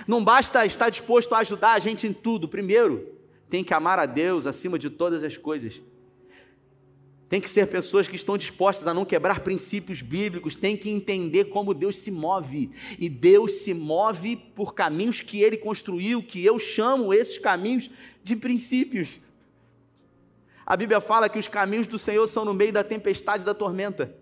não 0.08 0.24
basta 0.24 0.66
estar 0.66 0.90
disposto 0.90 1.34
a 1.34 1.40
ajudar 1.40 1.74
a 1.74 1.80
gente 1.80 2.06
em 2.06 2.14
tudo. 2.14 2.48
Primeiro, 2.48 3.16
tem 3.50 3.64
que 3.64 3.74
amar 3.74 3.98
a 3.98 4.06
Deus 4.06 4.46
acima 4.46 4.78
de 4.78 4.90
todas 4.90 5.24
as 5.24 5.38
coisas. 5.38 5.82
Tem 7.30 7.40
que 7.40 7.50
ser 7.50 7.68
pessoas 7.68 8.08
que 8.08 8.16
estão 8.16 8.36
dispostas 8.36 8.88
a 8.88 8.94
não 8.94 9.06
quebrar 9.06 9.42
princípios 9.42 10.02
bíblicos, 10.02 10.56
tem 10.56 10.76
que 10.76 10.90
entender 10.90 11.46
como 11.46 11.76
Deus 11.76 11.98
se 11.98 12.10
move. 12.10 12.72
E 12.98 13.08
Deus 13.08 13.54
se 13.54 13.72
move 13.72 14.36
por 14.36 14.74
caminhos 14.74 15.22
que 15.22 15.40
ele 15.42 15.56
construiu, 15.56 16.24
que 16.24 16.44
eu 16.44 16.58
chamo 16.58 17.14
esses 17.14 17.38
caminhos 17.38 17.92
de 18.24 18.36
princípios. 18.36 19.20
A 20.66 20.76
Bíblia 20.76 21.00
fala 21.00 21.30
que 21.30 21.38
os 21.38 21.48
caminhos 21.48 21.86
do 21.86 22.00
Senhor 22.00 22.26
são 22.28 22.44
no 22.44 22.54
meio 22.54 22.74
da 22.74 22.84
tempestade 22.84 23.46
da 23.46 23.54
tormenta. 23.54 24.16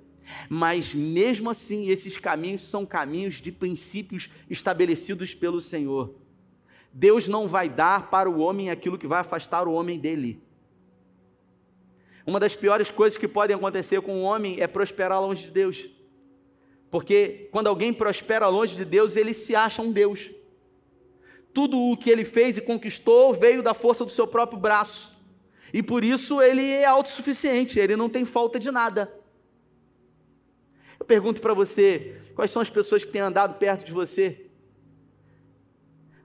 Mas 0.49 0.93
mesmo 0.93 1.49
assim, 1.49 1.87
esses 1.87 2.17
caminhos 2.17 2.61
são 2.61 2.85
caminhos 2.85 3.35
de 3.35 3.53
princípios 3.53 4.29
estabelecidos 4.49 5.33
pelo 5.33 5.61
Senhor. 5.61 6.13
Deus 6.91 7.27
não 7.29 7.47
vai 7.47 7.69
dar 7.69 8.09
para 8.09 8.29
o 8.29 8.39
homem 8.39 8.69
aquilo 8.69 8.97
que 8.97 9.07
vai 9.07 9.21
afastar 9.21 9.65
o 9.65 9.73
homem 9.73 9.97
dele. 9.97 10.41
Uma 12.27 12.41
das 12.41 12.57
piores 12.57 12.91
coisas 12.91 13.17
que 13.17 13.25
podem 13.25 13.55
acontecer 13.55 14.01
com 14.01 14.17
o 14.17 14.23
homem 14.23 14.57
é 14.59 14.67
prosperar 14.67 15.21
longe 15.21 15.45
de 15.45 15.51
Deus. 15.51 15.89
Porque 16.91 17.47
quando 17.53 17.67
alguém 17.67 17.93
prospera 17.93 18.49
longe 18.49 18.75
de 18.75 18.83
Deus, 18.83 19.15
ele 19.15 19.33
se 19.33 19.55
acha 19.55 19.81
um 19.81 19.93
Deus. 19.93 20.29
Tudo 21.53 21.79
o 21.79 21.95
que 21.95 22.09
ele 22.09 22.25
fez 22.25 22.57
e 22.57 22.61
conquistou 22.61 23.33
veio 23.33 23.63
da 23.63 23.73
força 23.73 24.03
do 24.03 24.11
seu 24.11 24.27
próprio 24.27 24.59
braço. 24.59 25.17
E 25.73 25.81
por 25.81 26.03
isso 26.03 26.41
ele 26.41 26.69
é 26.69 26.83
autossuficiente, 26.83 27.79
ele 27.79 27.95
não 27.95 28.09
tem 28.09 28.25
falta 28.25 28.59
de 28.59 28.71
nada. 28.71 29.09
Eu 30.99 31.05
pergunto 31.05 31.39
para 31.39 31.53
você: 31.53 32.21
quais 32.35 32.51
são 32.51 32.61
as 32.61 32.69
pessoas 32.69 33.05
que 33.05 33.11
têm 33.11 33.21
andado 33.21 33.57
perto 33.57 33.85
de 33.85 33.93
você? 33.93 34.49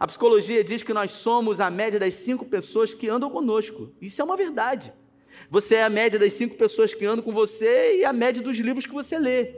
A 0.01 0.07
psicologia 0.09 0.65
diz 0.65 0.83
que 0.83 0.93
nós 0.93 1.12
somos 1.12 1.61
a 1.61 1.71
média 1.71 2.01
das 2.01 2.15
cinco 2.15 2.45
pessoas 2.45 2.93
que 2.93 3.09
andam 3.09 3.31
conosco. 3.31 3.93
Isso 4.01 4.21
é 4.21 4.25
uma 4.25 4.37
verdade. 4.37 4.93
Você 5.51 5.77
é 5.77 5.85
a 5.85 5.90
média 5.90 6.18
das 6.18 6.33
cinco 6.33 6.57
pessoas 6.57 6.95
que 6.95 7.05
andam 7.05 7.25
com 7.25 7.33
você 7.33 7.99
e 8.01 8.05
a 8.05 8.12
média 8.12 8.42
dos 8.42 8.57
livros 8.59 8.87
que 8.87 8.92
você 8.92 9.18
lê. 9.18 9.55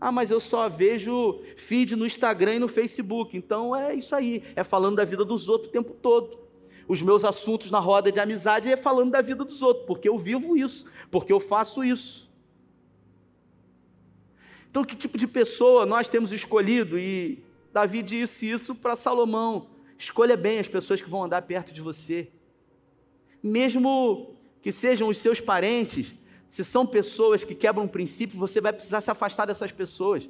Ah, 0.00 0.10
mas 0.10 0.30
eu 0.30 0.40
só 0.40 0.68
vejo 0.68 1.40
feed 1.56 1.94
no 1.94 2.06
Instagram 2.06 2.54
e 2.54 2.58
no 2.58 2.68
Facebook. 2.68 3.36
Então 3.36 3.76
é 3.76 3.94
isso 3.94 4.14
aí, 4.14 4.42
é 4.56 4.64
falando 4.64 4.96
da 4.96 5.04
vida 5.04 5.24
dos 5.24 5.48
outros 5.48 5.68
o 5.68 5.72
tempo 5.72 5.92
todo. 5.92 6.40
Os 6.88 7.02
meus 7.02 7.24
assuntos 7.24 7.70
na 7.70 7.78
roda 7.78 8.10
de 8.10 8.18
amizade 8.18 8.68
é 8.68 8.76
falando 8.76 9.12
da 9.12 9.22
vida 9.22 9.44
dos 9.44 9.62
outros, 9.62 9.86
porque 9.86 10.08
eu 10.08 10.18
vivo 10.18 10.56
isso, 10.56 10.86
porque 11.10 11.32
eu 11.32 11.38
faço 11.38 11.84
isso. 11.84 12.28
Então, 14.70 14.84
que 14.84 14.96
tipo 14.96 15.18
de 15.18 15.26
pessoa 15.26 15.84
nós 15.84 16.08
temos 16.08 16.32
escolhido? 16.32 16.98
E 16.98 17.44
Davi 17.72 18.02
disse 18.02 18.50
isso 18.50 18.74
para 18.74 18.96
Salomão: 18.96 19.68
escolha 19.98 20.36
bem 20.36 20.58
as 20.58 20.68
pessoas 20.68 21.00
que 21.00 21.10
vão 21.10 21.24
andar 21.24 21.42
perto 21.42 21.72
de 21.72 21.80
você. 21.80 22.28
Mesmo 23.42 24.34
que 24.62 24.72
sejam 24.72 25.08
os 25.08 25.18
seus 25.18 25.40
parentes, 25.40 26.14
se 26.48 26.64
são 26.64 26.86
pessoas 26.86 27.44
que 27.44 27.54
quebram 27.54 27.84
um 27.84 27.88
princípio, 27.88 28.38
você 28.38 28.60
vai 28.60 28.72
precisar 28.72 29.00
se 29.00 29.10
afastar 29.10 29.46
dessas 29.46 29.72
pessoas. 29.72 30.28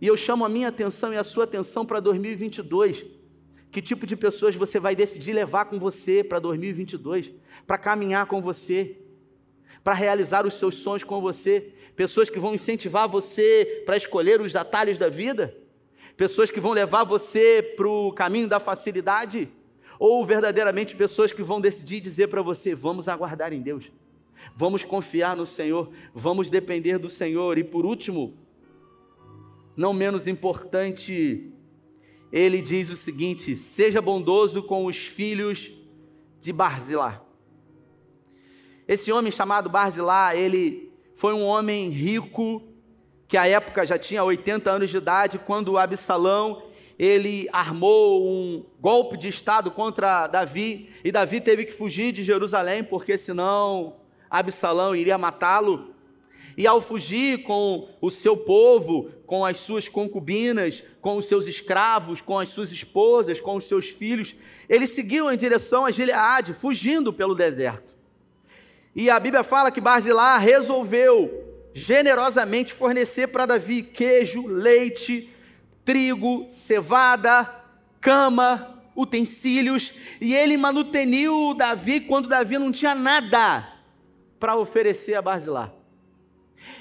E 0.00 0.06
eu 0.06 0.16
chamo 0.16 0.44
a 0.44 0.48
minha 0.48 0.68
atenção 0.68 1.12
e 1.12 1.16
a 1.16 1.24
sua 1.24 1.44
atenção 1.44 1.86
para 1.86 2.00
2022. 2.00 3.06
Que 3.70 3.80
tipo 3.80 4.06
de 4.06 4.16
pessoas 4.16 4.54
você 4.54 4.78
vai 4.78 4.94
decidir 4.94 5.32
levar 5.32 5.64
com 5.64 5.78
você 5.78 6.22
para 6.22 6.38
2022? 6.38 7.32
Para 7.66 7.78
caminhar 7.78 8.26
com 8.26 8.42
você? 8.42 8.98
Para 9.82 9.94
realizar 9.94 10.46
os 10.46 10.54
seus 10.54 10.76
sonhos 10.76 11.04
com 11.04 11.20
você? 11.20 11.72
Pessoas 11.96 12.28
que 12.28 12.38
vão 12.38 12.54
incentivar 12.54 13.08
você 13.08 13.82
para 13.86 13.96
escolher 13.96 14.40
os 14.40 14.54
atalhos 14.54 14.98
da 14.98 15.08
vida? 15.08 15.56
Pessoas 16.16 16.50
que 16.50 16.60
vão 16.60 16.72
levar 16.72 17.04
você 17.04 17.62
para 17.76 17.88
o 17.88 18.12
caminho 18.12 18.48
da 18.48 18.60
facilidade? 18.60 19.48
Ou 20.06 20.22
verdadeiramente 20.22 20.94
pessoas 20.94 21.32
que 21.32 21.42
vão 21.42 21.62
decidir 21.62 21.98
dizer 21.98 22.28
para 22.28 22.42
você: 22.42 22.74
vamos 22.74 23.08
aguardar 23.08 23.54
em 23.54 23.62
Deus, 23.62 23.90
vamos 24.54 24.84
confiar 24.84 25.34
no 25.34 25.46
Senhor, 25.46 25.90
vamos 26.14 26.50
depender 26.50 26.98
do 26.98 27.08
Senhor. 27.08 27.56
E 27.56 27.64
por 27.64 27.86
último, 27.86 28.34
não 29.74 29.94
menos 29.94 30.26
importante, 30.26 31.50
ele 32.30 32.60
diz 32.60 32.90
o 32.90 32.96
seguinte: 32.96 33.56
seja 33.56 34.02
bondoso 34.02 34.62
com 34.62 34.84
os 34.84 35.06
filhos 35.06 35.72
de 36.38 36.52
Barzilá. 36.52 37.24
Esse 38.86 39.10
homem 39.10 39.32
chamado 39.32 39.70
Barzilá, 39.70 40.36
ele 40.36 40.92
foi 41.14 41.32
um 41.32 41.42
homem 41.42 41.88
rico, 41.88 42.62
que 43.26 43.38
à 43.38 43.48
época 43.48 43.86
já 43.86 43.98
tinha 43.98 44.22
80 44.22 44.70
anos 44.70 44.90
de 44.90 44.98
idade, 44.98 45.38
quando 45.38 45.78
Absalão 45.78 46.73
ele 46.98 47.48
armou 47.52 48.26
um 48.26 48.64
golpe 48.80 49.16
de 49.16 49.28
Estado 49.28 49.70
contra 49.70 50.26
Davi, 50.26 50.90
e 51.04 51.10
Davi 51.10 51.40
teve 51.40 51.64
que 51.64 51.72
fugir 51.72 52.12
de 52.12 52.22
Jerusalém, 52.22 52.84
porque 52.84 53.18
senão 53.18 53.96
Absalão 54.30 54.94
iria 54.94 55.18
matá-lo. 55.18 55.94
E 56.56 56.66
ao 56.66 56.80
fugir 56.80 57.42
com 57.42 57.88
o 58.00 58.10
seu 58.10 58.36
povo, 58.36 59.10
com 59.26 59.44
as 59.44 59.58
suas 59.58 59.88
concubinas, 59.88 60.84
com 61.00 61.16
os 61.16 61.26
seus 61.26 61.48
escravos, 61.48 62.20
com 62.20 62.38
as 62.38 62.48
suas 62.48 62.70
esposas, 62.70 63.40
com 63.40 63.56
os 63.56 63.66
seus 63.66 63.88
filhos, 63.88 64.36
ele 64.68 64.86
seguiu 64.86 65.30
em 65.30 65.36
direção 65.36 65.84
a 65.84 65.90
Gileade, 65.90 66.54
fugindo 66.54 67.12
pelo 67.12 67.34
deserto. 67.34 67.94
E 68.94 69.10
a 69.10 69.18
Bíblia 69.18 69.42
fala 69.42 69.72
que 69.72 69.80
Barzilá 69.80 70.38
resolveu 70.38 71.42
generosamente 71.74 72.72
fornecer 72.72 73.26
para 73.26 73.46
Davi 73.46 73.82
queijo, 73.82 74.46
leite, 74.46 75.33
trigo, 75.84 76.48
cevada, 76.52 77.48
cama, 78.00 78.82
utensílios, 78.96 79.92
e 80.20 80.34
ele 80.34 80.56
manuteniu 80.56 81.54
Davi 81.54 82.00
quando 82.00 82.28
Davi 82.28 82.58
não 82.58 82.70
tinha 82.70 82.94
nada 82.94 83.68
para 84.38 84.56
oferecer 84.56 85.14
a 85.14 85.22
Barzilá. 85.22 85.72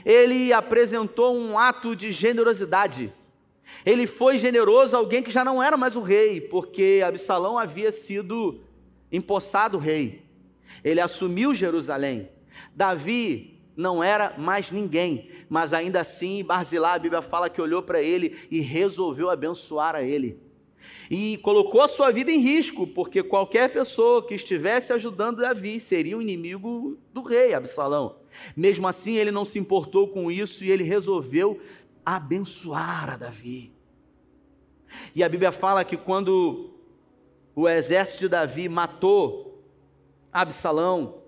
Ele 0.05 0.53
apresentou 0.53 1.35
um 1.35 1.57
ato 1.57 1.95
de 1.95 2.11
generosidade. 2.11 3.11
Ele 3.85 4.05
foi 4.05 4.37
generoso 4.37 4.95
a 4.95 4.99
alguém 4.99 5.23
que 5.23 5.31
já 5.31 5.43
não 5.43 5.61
era 5.61 5.75
mais 5.75 5.95
o 5.95 6.01
rei, 6.01 6.39
porque 6.39 7.01
Absalão 7.05 7.57
havia 7.57 7.91
sido 7.91 8.61
empossado 9.11 9.77
rei. 9.77 10.23
Ele 10.83 10.99
assumiu 10.99 11.53
Jerusalém. 11.53 12.29
Davi 12.75 13.52
não 13.75 14.03
era 14.03 14.35
mais 14.37 14.71
ninguém, 14.71 15.29
mas 15.49 15.73
ainda 15.73 16.01
assim, 16.01 16.43
Barzilá, 16.43 16.93
a 16.93 16.99
Bíblia 16.99 17.21
fala 17.21 17.49
que 17.49 17.61
olhou 17.61 17.81
para 17.81 18.01
ele 18.01 18.37
e 18.49 18.59
resolveu 18.59 19.29
abençoar 19.29 19.95
a 19.95 20.03
ele. 20.03 20.39
E 21.09 21.37
colocou 21.37 21.81
a 21.81 21.87
sua 21.87 22.11
vida 22.11 22.31
em 22.31 22.39
risco, 22.39 22.85
porque 22.85 23.23
qualquer 23.23 23.71
pessoa 23.71 24.25
que 24.25 24.35
estivesse 24.35 24.91
ajudando 24.91 25.41
Davi 25.41 25.79
seria 25.79 26.17
o 26.17 26.21
inimigo 26.21 26.97
do 27.13 27.21
rei 27.21 27.53
Absalão. 27.53 28.17
Mesmo 28.55 28.87
assim, 28.87 29.13
ele 29.13 29.31
não 29.31 29.45
se 29.45 29.57
importou 29.59 30.07
com 30.07 30.31
isso 30.31 30.63
e 30.63 30.71
ele 30.71 30.83
resolveu 30.83 31.59
abençoar 32.05 33.09
a 33.11 33.17
Davi. 33.17 33.71
E 35.15 35.23
a 35.23 35.29
Bíblia 35.29 35.51
fala 35.51 35.83
que 35.83 35.97
quando 35.97 36.71
o 37.55 37.67
exército 37.67 38.19
de 38.21 38.29
Davi 38.29 38.67
matou 38.67 39.63
Absalão, 40.31 41.22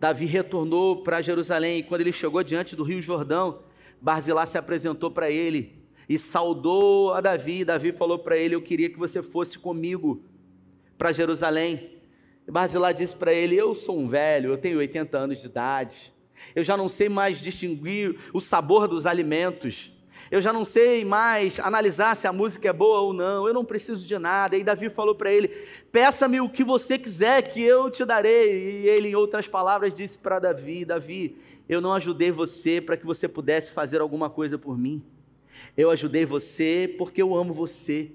Davi 0.00 0.24
retornou 0.24 1.02
para 1.02 1.20
Jerusalém 1.20 1.80
e 1.80 1.82
quando 1.82 2.00
ele 2.00 2.12
chegou 2.12 2.42
diante 2.42 2.74
do 2.74 2.82
rio 2.82 3.02
Jordão, 3.02 3.58
Barzilá 4.00 4.46
se 4.46 4.56
apresentou 4.56 5.10
para 5.10 5.30
ele 5.30 5.78
e 6.08 6.18
saudou 6.18 7.12
a 7.12 7.20
Davi. 7.20 7.66
Davi 7.66 7.92
falou 7.92 8.18
para 8.18 8.34
ele: 8.34 8.54
Eu 8.54 8.62
queria 8.62 8.88
que 8.88 8.98
você 8.98 9.22
fosse 9.22 9.58
comigo 9.58 10.24
para 10.96 11.12
Jerusalém. 11.12 11.98
E 12.48 12.50
Barzilá 12.50 12.92
disse 12.92 13.14
para 13.14 13.34
ele: 13.34 13.54
Eu 13.54 13.74
sou 13.74 13.98
um 13.98 14.08
velho, 14.08 14.52
eu 14.52 14.56
tenho 14.56 14.78
80 14.78 15.18
anos 15.18 15.38
de 15.38 15.46
idade, 15.46 16.10
eu 16.56 16.64
já 16.64 16.78
não 16.78 16.88
sei 16.88 17.10
mais 17.10 17.38
distinguir 17.38 18.16
o 18.32 18.40
sabor 18.40 18.88
dos 18.88 19.04
alimentos 19.04 19.92
eu 20.30 20.40
já 20.40 20.52
não 20.52 20.64
sei 20.64 21.04
mais 21.04 21.60
analisar 21.60 22.16
se 22.16 22.26
a 22.26 22.32
música 22.32 22.68
é 22.68 22.72
boa 22.72 23.00
ou 23.00 23.12
não, 23.12 23.46
eu 23.46 23.54
não 23.54 23.64
preciso 23.64 24.06
de 24.06 24.18
nada. 24.18 24.56
E 24.56 24.64
Davi 24.64 24.90
falou 24.90 25.14
para 25.14 25.32
ele: 25.32 25.48
Peça-me 25.92 26.40
o 26.40 26.48
que 26.48 26.64
você 26.64 26.98
quiser, 26.98 27.42
que 27.42 27.62
eu 27.62 27.90
te 27.90 28.04
darei. 28.04 28.82
E 28.82 28.88
ele, 28.88 29.08
em 29.08 29.14
outras 29.14 29.46
palavras, 29.46 29.94
disse 29.94 30.18
para 30.18 30.38
Davi: 30.38 30.84
Davi, 30.84 31.36
eu 31.68 31.80
não 31.80 31.92
ajudei 31.92 32.30
você 32.30 32.80
para 32.80 32.96
que 32.96 33.06
você 33.06 33.28
pudesse 33.28 33.70
fazer 33.70 34.00
alguma 34.00 34.28
coisa 34.28 34.58
por 34.58 34.76
mim. 34.76 35.02
Eu 35.76 35.90
ajudei 35.90 36.26
você 36.26 36.92
porque 36.98 37.22
eu 37.22 37.36
amo 37.36 37.54
você. 37.54 38.10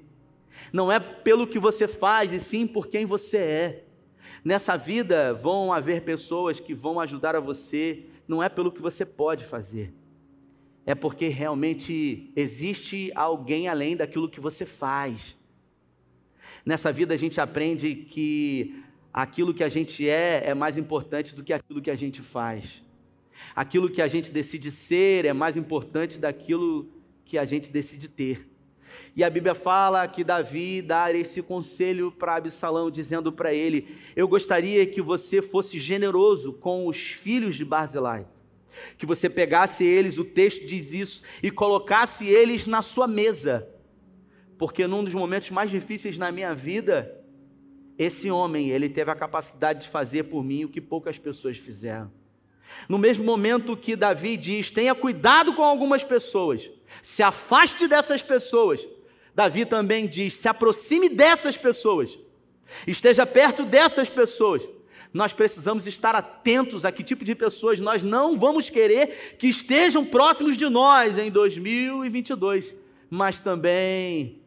Não 0.72 0.91
é 0.91 1.00
pelo 1.00 1.48
que 1.48 1.60
você 1.60 1.88
faz, 1.88 2.32
e 2.34 2.39
sim 2.39 2.65
por 2.65 2.88
quem 2.88 3.06
você 3.06 3.38
é. 3.38 3.84
Nessa 4.44 4.78
vida 4.78 5.34
vão 5.34 5.74
haver 5.74 6.02
pessoas 6.02 6.60
que 6.60 6.74
vão 6.74 7.00
ajudar 7.00 7.36
a 7.36 7.39
você, 7.39 8.06
não 8.28 8.41
é 8.41 8.50
pelo 8.50 8.72
que 8.72 8.82
você 8.82 9.06
pode 9.06 9.44
fazer, 9.44 9.94
é 10.86 10.93
porque 10.93 11.28
realmente 11.28 12.32
existe 12.36 13.12
alguém 13.15 13.67
além 13.67 13.95
daquilo 13.95 14.30
que 14.30 14.39
você 14.39 14.65
faz. 14.65 15.36
Nessa 16.65 16.91
vida 16.91 17.13
a 17.13 17.17
gente 17.17 17.41
aprende 17.41 17.95
que 17.95 18.84
aquilo 19.12 19.54
que 19.54 19.63
a 19.63 19.69
gente 19.69 20.08
é 20.08 20.43
é 20.45 20.54
mais 20.54 20.78
importante 20.78 21.36
do 21.36 21.43
que 21.43 21.54
aquilo 21.54 21.82
que 21.82 21.89
a 21.89 21.95
gente 21.95 22.21
faz. 22.21 22.84
Aquilo 23.56 23.89
que 23.89 24.02
a 24.02 24.08
gente 24.08 24.32
decide 24.32 24.69
ser 24.69 25.26
é 25.26 25.34
mais 25.34 25.58
importante 25.58 26.19
daquilo 26.19 26.89
que 27.26 27.38
a 27.38 27.45
gente 27.45 27.69
decide 27.69 28.08
ter. 28.08 28.48
E 29.15 29.24
a 29.24 29.30
Bíblia 29.30 29.56
fala 29.56 30.08
que 30.08 30.24
Davi 30.24 30.82
dá 30.82 31.12
esse 31.12 31.41
conselho 31.41 32.12
para 32.12 32.36
Absalão, 32.36 32.91
dizendo 32.91 33.32
para 33.32 33.54
ele: 33.54 33.98
Eu 34.15 34.28
gostaria 34.28 34.86
que 34.86 35.02
você 35.02 35.41
fosse 35.41 35.80
generoso 35.80 36.54
com 36.54 36.88
os 36.88 36.98
filhos 36.98 37.56
de 37.56 37.65
Barzilai. 37.65 38.26
Que 38.97 39.05
você 39.05 39.29
pegasse 39.29 39.83
eles, 39.83 40.17
o 40.17 40.25
texto 40.25 40.65
diz 40.65 40.93
isso, 40.93 41.21
e 41.41 41.51
colocasse 41.51 42.25
eles 42.25 42.65
na 42.65 42.81
sua 42.81 43.07
mesa. 43.07 43.67
Porque 44.57 44.88
num 44.88 45.03
dos 45.03 45.13
momentos 45.13 45.49
mais 45.49 45.69
difíceis 45.69 46.17
na 46.17 46.31
minha 46.31 46.53
vida, 46.53 47.23
esse 47.97 48.29
homem, 48.29 48.69
ele 48.69 48.89
teve 48.89 49.11
a 49.11 49.15
capacidade 49.15 49.83
de 49.83 49.89
fazer 49.89 50.23
por 50.23 50.43
mim 50.43 50.65
o 50.65 50.69
que 50.69 50.81
poucas 50.81 51.17
pessoas 51.17 51.57
fizeram. 51.57 52.11
No 52.89 52.97
mesmo 52.97 53.23
momento 53.23 53.77
que 53.77 53.95
Davi 53.95 54.38
diz: 54.38 54.69
tenha 54.71 54.93
cuidado 54.93 55.53
com 55.53 55.63
algumas 55.63 56.03
pessoas, 56.03 56.69
se 57.01 57.23
afaste 57.23 57.88
dessas 57.88 58.21
pessoas. 58.21 58.85
Davi 59.33 59.65
também 59.65 60.07
diz: 60.07 60.35
se 60.35 60.47
aproxime 60.47 61.09
dessas 61.09 61.57
pessoas, 61.57 62.17
esteja 62.85 63.25
perto 63.25 63.65
dessas 63.65 64.09
pessoas. 64.09 64.61
Nós 65.15 65.32
precisamos 65.32 65.88
estar 65.88 66.13
atentos 66.13 66.84
a 66.84 66.91
que 66.91 67.01
tipo 67.01 67.23
de 67.23 67.34
pessoas 67.34 67.80
nós 67.80 68.04
não 68.04 68.38
vamos 68.38 68.69
querer 68.69 69.38
que 69.39 69.47
estejam 69.47 70.06
próximos 70.06 70.58
de 70.58 70.67
nós 70.67 71.17
em 71.17 71.32
2022, 71.32 72.75
mas 73.10 73.39
também 73.39 74.41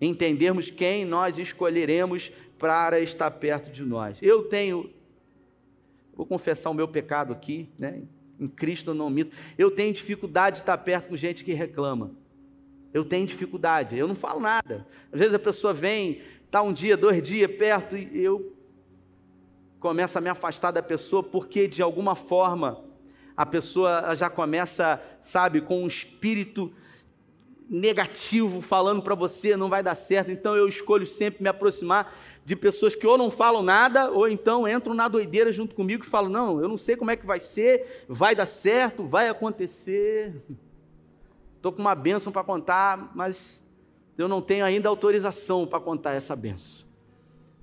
entendermos 0.00 0.70
quem 0.70 1.04
nós 1.04 1.40
escolheremos 1.40 2.30
para 2.56 3.00
estar 3.00 3.32
perto 3.32 3.68
de 3.68 3.82
nós. 3.82 4.16
Eu 4.22 4.44
tenho 4.44 4.94
Vou 6.14 6.24
confessar 6.24 6.70
o 6.70 6.74
meu 6.74 6.86
pecado 6.86 7.32
aqui, 7.32 7.68
né? 7.76 8.02
Em 8.38 8.46
Cristo 8.46 8.92
eu 8.92 8.94
não 8.94 9.10
mito. 9.10 9.36
Eu 9.58 9.72
tenho 9.72 9.92
dificuldade 9.92 10.56
de 10.56 10.62
estar 10.62 10.78
perto 10.78 11.08
com 11.08 11.16
gente 11.16 11.44
que 11.44 11.52
reclama. 11.52 12.12
Eu 12.94 13.04
tenho 13.04 13.26
dificuldade, 13.26 13.98
eu 13.98 14.06
não 14.06 14.14
falo 14.14 14.38
nada. 14.38 14.86
Às 15.12 15.18
vezes 15.18 15.34
a 15.34 15.38
pessoa 15.38 15.74
vem, 15.74 16.22
está 16.44 16.62
um 16.62 16.72
dia, 16.72 16.96
dois 16.96 17.20
dias 17.20 17.50
perto, 17.50 17.96
e 17.96 18.22
eu 18.22 18.55
começo 19.86 20.18
a 20.18 20.20
me 20.20 20.28
afastar 20.28 20.72
da 20.72 20.82
pessoa, 20.82 21.22
porque 21.22 21.68
de 21.68 21.80
alguma 21.80 22.16
forma 22.16 22.82
a 23.36 23.46
pessoa 23.46 24.16
já 24.16 24.28
começa, 24.28 25.00
sabe, 25.22 25.60
com 25.60 25.84
um 25.84 25.86
espírito 25.86 26.72
negativo 27.70 28.60
falando 28.60 29.00
para 29.00 29.14
você, 29.14 29.56
não 29.56 29.68
vai 29.68 29.84
dar 29.84 29.94
certo. 29.94 30.32
Então 30.32 30.56
eu 30.56 30.66
escolho 30.66 31.06
sempre 31.06 31.40
me 31.40 31.48
aproximar 31.48 32.12
de 32.44 32.56
pessoas 32.56 32.96
que 32.96 33.06
ou 33.06 33.16
não 33.16 33.30
falam 33.30 33.62
nada, 33.62 34.10
ou 34.10 34.28
então 34.28 34.66
entram 34.66 34.92
na 34.92 35.06
doideira 35.06 35.52
junto 35.52 35.72
comigo 35.72 36.02
e 36.02 36.08
falam: 36.08 36.30
Não, 36.30 36.60
eu 36.60 36.66
não 36.66 36.76
sei 36.76 36.96
como 36.96 37.12
é 37.12 37.16
que 37.16 37.24
vai 37.24 37.38
ser, 37.38 38.04
vai 38.08 38.34
dar 38.34 38.46
certo, 38.46 39.06
vai 39.06 39.28
acontecer. 39.28 40.34
Estou 41.54 41.70
com 41.70 41.80
uma 41.80 41.94
bênção 41.94 42.32
para 42.32 42.42
contar, 42.42 43.12
mas 43.14 43.62
eu 44.18 44.26
não 44.26 44.42
tenho 44.42 44.64
ainda 44.64 44.88
autorização 44.88 45.64
para 45.64 45.78
contar 45.78 46.14
essa 46.14 46.34
bênção. 46.34 46.85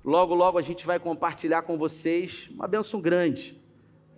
Logo, 0.04 0.34
logo 0.34 0.58
a 0.58 0.62
gente 0.62 0.84
vai 0.84 1.00
compartilhar 1.00 1.62
com 1.62 1.78
vocês 1.78 2.50
uma 2.50 2.68
bênção 2.68 3.00
grande, 3.00 3.58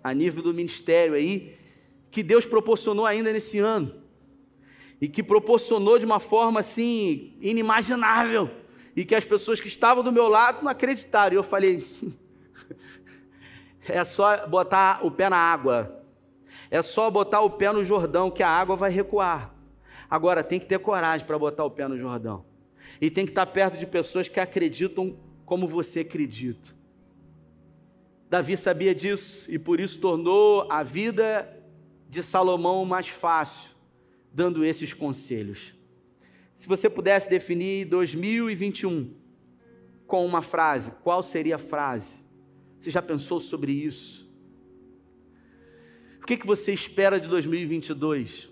a 0.03 0.13
nível 0.13 0.43
do 0.43 0.53
ministério 0.53 1.13
aí, 1.13 1.57
que 2.11 2.21
Deus 2.21 2.45
proporcionou 2.45 3.05
ainda 3.05 3.31
nesse 3.31 3.57
ano 3.57 3.95
e 4.99 5.07
que 5.07 5.23
proporcionou 5.23 5.97
de 5.97 6.05
uma 6.05 6.19
forma 6.19 6.59
assim 6.59 7.37
inimaginável 7.39 8.49
e 8.97 9.05
que 9.05 9.15
as 9.15 9.23
pessoas 9.23 9.61
que 9.61 9.69
estavam 9.69 10.03
do 10.03 10.11
meu 10.11 10.27
lado 10.27 10.61
não 10.61 10.69
acreditaram. 10.69 11.33
E 11.33 11.37
eu 11.37 11.43
falei: 11.43 11.87
é 13.87 14.03
só 14.03 14.45
botar 14.45 15.05
o 15.05 15.11
pé 15.11 15.29
na 15.29 15.37
água, 15.37 16.03
é 16.69 16.81
só 16.81 17.09
botar 17.09 17.39
o 17.39 17.51
pé 17.51 17.71
no 17.71 17.85
Jordão 17.85 18.29
que 18.29 18.43
a 18.43 18.49
água 18.49 18.75
vai 18.75 18.91
recuar. 18.91 19.55
Agora 20.09 20.43
tem 20.43 20.59
que 20.59 20.65
ter 20.65 20.79
coragem 20.79 21.25
para 21.25 21.39
botar 21.39 21.63
o 21.63 21.71
pé 21.71 21.87
no 21.87 21.97
Jordão 21.97 22.43
e 22.99 23.09
tem 23.09 23.25
que 23.25 23.31
estar 23.31 23.45
perto 23.45 23.77
de 23.77 23.85
pessoas 23.85 24.27
que 24.27 24.39
acreditam 24.39 25.15
como 25.47 25.65
você 25.65 26.01
acredita. 26.01 26.75
Davi 28.29 28.57
sabia 28.57 28.93
disso 28.93 29.49
e 29.49 29.57
por 29.57 29.79
isso 29.79 29.97
tornou 29.97 30.69
a 30.69 30.83
vida 30.83 31.57
de 32.09 32.21
Salomão 32.21 32.83
mais 32.83 33.07
fácil 33.07 33.71
dando 34.33 34.65
esses 34.65 34.93
conselhos. 34.93 35.73
Se 36.57 36.67
você 36.67 36.89
pudesse 36.89 37.29
definir 37.29 37.85
2021 37.85 39.13
com 40.05 40.25
uma 40.25 40.41
frase, 40.41 40.91
qual 41.01 41.23
seria 41.23 41.55
a 41.55 41.59
frase? 41.59 42.13
Você 42.77 42.91
já 42.91 43.01
pensou 43.01 43.39
sobre 43.39 43.71
isso? 43.71 44.29
O 46.21 46.25
que, 46.25 46.35
que 46.35 46.45
você 46.45 46.73
espera 46.73 47.21
de 47.21 47.29
2022? 47.29 48.49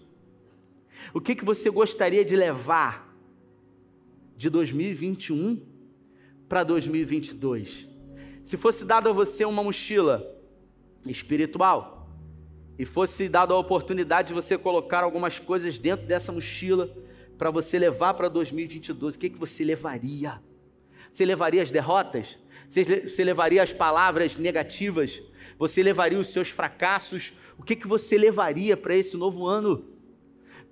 O 1.14 1.20
que, 1.20 1.36
que 1.36 1.44
você 1.44 1.70
gostaria 1.70 2.24
de 2.24 2.38
levar 2.38 3.14
de 4.38 4.50
2021 4.50 5.75
para 6.48 6.64
2022? 6.64 7.88
Se 8.44 8.58
fosse 8.58 8.86
dado 8.86 9.10
a 9.10 9.14
você 9.14 9.46
uma 9.46 9.64
mochila 9.64 10.26
espiritual, 11.06 11.96
e 12.78 12.86
fosse 12.86 13.30
dada 13.30 13.54
a 13.54 13.58
oportunidade 13.58 14.30
de 14.30 14.34
você 14.34 14.58
colocar 14.58 15.04
algumas 15.04 15.40
coisas 15.40 15.80
dentro 15.80 16.06
dessa 16.06 16.32
mochila 16.32 16.90
para 17.38 17.50
você 17.50 17.80
levar 17.80 18.14
para 18.14 18.28
2022, 18.30 19.16
o 19.16 19.20
que, 19.20 19.30
que 19.30 19.40
você 19.40 19.64
levaria? 19.64 20.42
Você 21.12 21.26
levaria 21.26 21.64
as 21.64 21.72
derrotas? 21.72 22.38
Você 22.68 23.24
levaria 23.24 23.64
as 23.64 23.72
palavras 23.72 24.38
negativas? 24.38 25.22
Você 25.58 25.82
levaria 25.82 26.20
os 26.20 26.28
seus 26.28 26.50
fracassos? 26.50 27.34
O 27.58 27.64
que, 27.64 27.76
que 27.76 27.88
você 27.88 28.18
levaria 28.18 28.76
para 28.76 28.96
esse 28.96 29.16
novo 29.16 29.48
ano? 29.48 29.86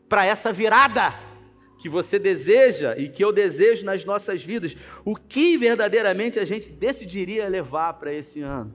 Para 0.10 0.26
essa 0.26 0.52
virada 0.52 1.14
que 1.80 1.90
você 1.90 2.18
deseja 2.18 2.96
e 2.98 3.10
que 3.10 3.24
eu 3.24 3.32
desejo 3.32 3.86
nas 3.86 4.06
nossas 4.06 4.44
vidas? 4.44 4.76
O 5.04 5.16
que 5.16 5.58
verdadeiramente 5.58 6.40
a 6.40 6.46
gente 6.46 6.70
decidiria 6.70 7.48
levar 7.48 7.94
para 7.94 8.14
esse 8.14 8.42
ano? 8.42 8.74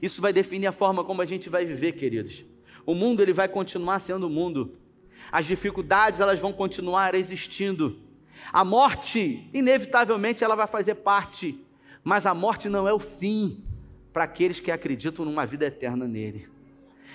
Isso 0.00 0.20
vai 0.20 0.32
definir 0.32 0.66
a 0.66 0.72
forma 0.72 1.04
como 1.04 1.22
a 1.22 1.26
gente 1.26 1.48
vai 1.48 1.64
viver, 1.64 1.92
queridos. 1.92 2.44
O 2.84 2.94
mundo 2.94 3.22
ele 3.22 3.32
vai 3.32 3.48
continuar 3.48 4.00
sendo 4.00 4.26
o 4.26 4.30
mundo. 4.30 4.76
As 5.30 5.46
dificuldades 5.46 6.20
elas 6.20 6.40
vão 6.40 6.52
continuar 6.52 7.14
existindo. 7.14 7.98
A 8.52 8.64
morte, 8.64 9.48
inevitavelmente, 9.52 10.42
ela 10.42 10.56
vai 10.56 10.66
fazer 10.66 10.96
parte, 10.96 11.58
mas 12.02 12.26
a 12.26 12.34
morte 12.34 12.68
não 12.68 12.88
é 12.88 12.92
o 12.92 12.98
fim 12.98 13.62
para 14.12 14.24
aqueles 14.24 14.60
que 14.60 14.70
acreditam 14.70 15.24
numa 15.24 15.46
vida 15.46 15.66
eterna 15.66 16.06
nele. 16.06 16.48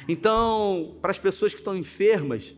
Então, 0.08 0.96
para 1.02 1.12
as 1.12 1.20
pessoas 1.20 1.54
que 1.54 1.60
estão 1.60 1.76
enfermas, 1.76 2.56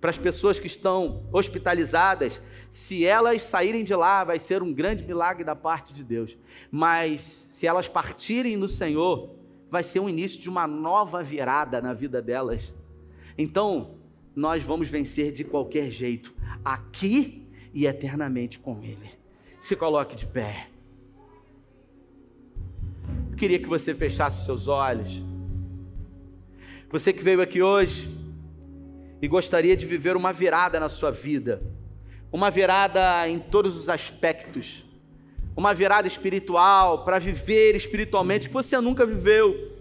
para 0.00 0.10
as 0.10 0.18
pessoas 0.18 0.58
que 0.58 0.66
estão 0.66 1.22
hospitalizadas, 1.30 2.40
se 2.70 3.04
elas 3.04 3.42
saírem 3.42 3.84
de 3.84 3.94
lá, 3.94 4.24
vai 4.24 4.38
ser 4.38 4.62
um 4.62 4.72
grande 4.72 5.04
milagre 5.04 5.44
da 5.44 5.54
parte 5.54 5.92
de 5.92 6.02
Deus. 6.02 6.36
Mas 6.70 7.46
se 7.50 7.66
elas 7.66 7.88
partirem 7.88 8.56
no 8.56 8.66
Senhor, 8.66 9.34
vai 9.70 9.84
ser 9.84 10.00
o 10.00 10.08
início 10.08 10.40
de 10.40 10.48
uma 10.48 10.66
nova 10.66 11.22
virada 11.22 11.82
na 11.82 11.92
vida 11.92 12.22
delas. 12.22 12.72
Então, 13.36 13.94
nós 14.34 14.62
vamos 14.62 14.88
vencer 14.88 15.32
de 15.32 15.44
qualquer 15.44 15.90
jeito, 15.90 16.34
aqui 16.64 17.46
e 17.74 17.86
eternamente 17.86 18.58
com 18.58 18.82
Ele. 18.82 19.10
Se 19.60 19.76
coloque 19.76 20.16
de 20.16 20.26
pé. 20.26 20.68
Eu 23.30 23.36
queria 23.36 23.58
que 23.58 23.68
você 23.68 23.94
fechasse 23.94 24.46
seus 24.46 24.66
olhos. 24.66 25.22
Você 26.90 27.12
que 27.12 27.22
veio 27.22 27.42
aqui 27.42 27.62
hoje 27.62 28.19
e 29.22 29.28
gostaria 29.28 29.76
de 29.76 29.86
viver 29.86 30.16
uma 30.16 30.32
virada 30.32 30.80
na 30.80 30.88
sua 30.88 31.10
vida, 31.10 31.62
uma 32.32 32.50
virada 32.50 33.28
em 33.28 33.38
todos 33.38 33.76
os 33.76 33.88
aspectos. 33.88 34.84
Uma 35.56 35.74
virada 35.74 36.06
espiritual, 36.06 37.04
para 37.04 37.18
viver 37.18 37.74
espiritualmente 37.74 38.48
que 38.48 38.54
você 38.54 38.80
nunca 38.80 39.04
viveu, 39.04 39.76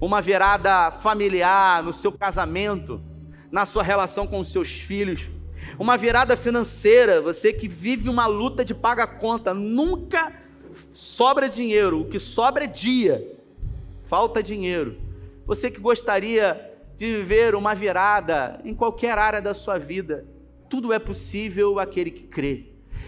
uma 0.00 0.22
virada 0.22 0.92
familiar 0.92 1.82
no 1.82 1.92
seu 1.92 2.12
casamento, 2.12 3.02
na 3.50 3.66
sua 3.66 3.82
relação 3.82 4.26
com 4.26 4.38
os 4.38 4.50
seus 4.50 4.70
filhos, 4.70 5.28
uma 5.78 5.96
virada 5.96 6.36
financeira, 6.36 7.20
você 7.20 7.52
que 7.52 7.66
vive 7.66 8.08
uma 8.08 8.26
luta 8.26 8.64
de 8.64 8.74
paga 8.74 9.06
conta, 9.06 9.52
nunca 9.52 10.32
sobra 10.92 11.48
dinheiro, 11.48 12.00
o 12.00 12.04
que 12.08 12.20
sobra 12.20 12.64
é 12.64 12.68
dia, 12.68 13.36
falta 14.06 14.42
dinheiro. 14.42 14.96
Você 15.46 15.70
que 15.70 15.80
gostaria 15.80 16.73
de 16.96 17.16
viver 17.16 17.54
uma 17.54 17.74
virada 17.74 18.60
em 18.64 18.74
qualquer 18.74 19.18
área 19.18 19.42
da 19.42 19.54
sua 19.54 19.78
vida, 19.78 20.26
tudo 20.68 20.92
é 20.92 20.98
possível 20.98 21.78
aquele 21.78 22.10
que 22.10 22.24
crê. 22.24 22.66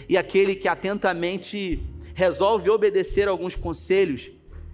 E 0.08 0.16
aquele 0.16 0.54
que 0.54 0.68
atentamente 0.68 1.82
resolve 2.14 2.70
obedecer 2.70 3.28
alguns 3.28 3.54
conselhos, 3.54 4.30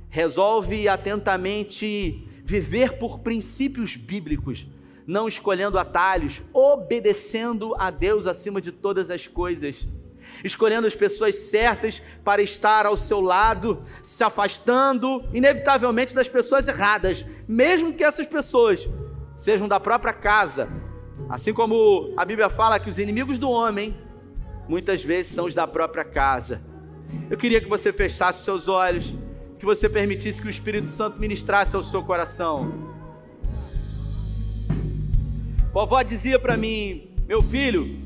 resolve 0.08 0.88
atentamente 0.88 2.26
viver 2.44 2.98
por 2.98 3.20
princípios 3.20 3.96
bíblicos, 3.96 4.66
não 5.06 5.26
escolhendo 5.26 5.78
atalhos, 5.78 6.42
obedecendo 6.52 7.74
a 7.78 7.90
Deus 7.90 8.26
acima 8.26 8.60
de 8.60 8.70
todas 8.70 9.10
as 9.10 9.26
coisas, 9.26 9.86
escolhendo 10.44 10.86
as 10.86 10.94
pessoas 10.94 11.34
certas 11.34 12.00
para 12.22 12.42
estar 12.42 12.86
ao 12.86 12.96
seu 12.96 13.20
lado, 13.20 13.82
se 14.02 14.22
afastando 14.22 15.24
inevitavelmente 15.32 16.14
das 16.14 16.28
pessoas 16.28 16.68
erradas, 16.68 17.24
mesmo 17.48 17.92
que 17.92 18.04
essas 18.04 18.26
pessoas 18.26 18.88
sejam 19.42 19.66
da 19.66 19.80
própria 19.80 20.12
casa. 20.12 20.68
Assim 21.28 21.52
como 21.52 22.14
a 22.16 22.24
Bíblia 22.24 22.48
fala 22.48 22.78
que 22.78 22.88
os 22.88 22.96
inimigos 22.96 23.38
do 23.38 23.50
homem 23.50 23.96
muitas 24.68 25.02
vezes 25.02 25.32
são 25.32 25.46
os 25.46 25.54
da 25.54 25.66
própria 25.66 26.04
casa. 26.04 26.62
Eu 27.28 27.36
queria 27.36 27.60
que 27.60 27.68
você 27.68 27.92
fechasse 27.92 28.44
seus 28.44 28.68
olhos, 28.68 29.12
que 29.58 29.64
você 29.64 29.88
permitisse 29.88 30.40
que 30.40 30.46
o 30.46 30.50
Espírito 30.50 30.90
Santo 30.90 31.18
ministrasse 31.18 31.74
ao 31.74 31.82
seu 31.82 32.04
coração. 32.04 32.92
Vovó 35.72 36.00
dizia 36.02 36.38
para 36.38 36.56
mim, 36.56 37.10
meu 37.26 37.42
filho, 37.42 37.98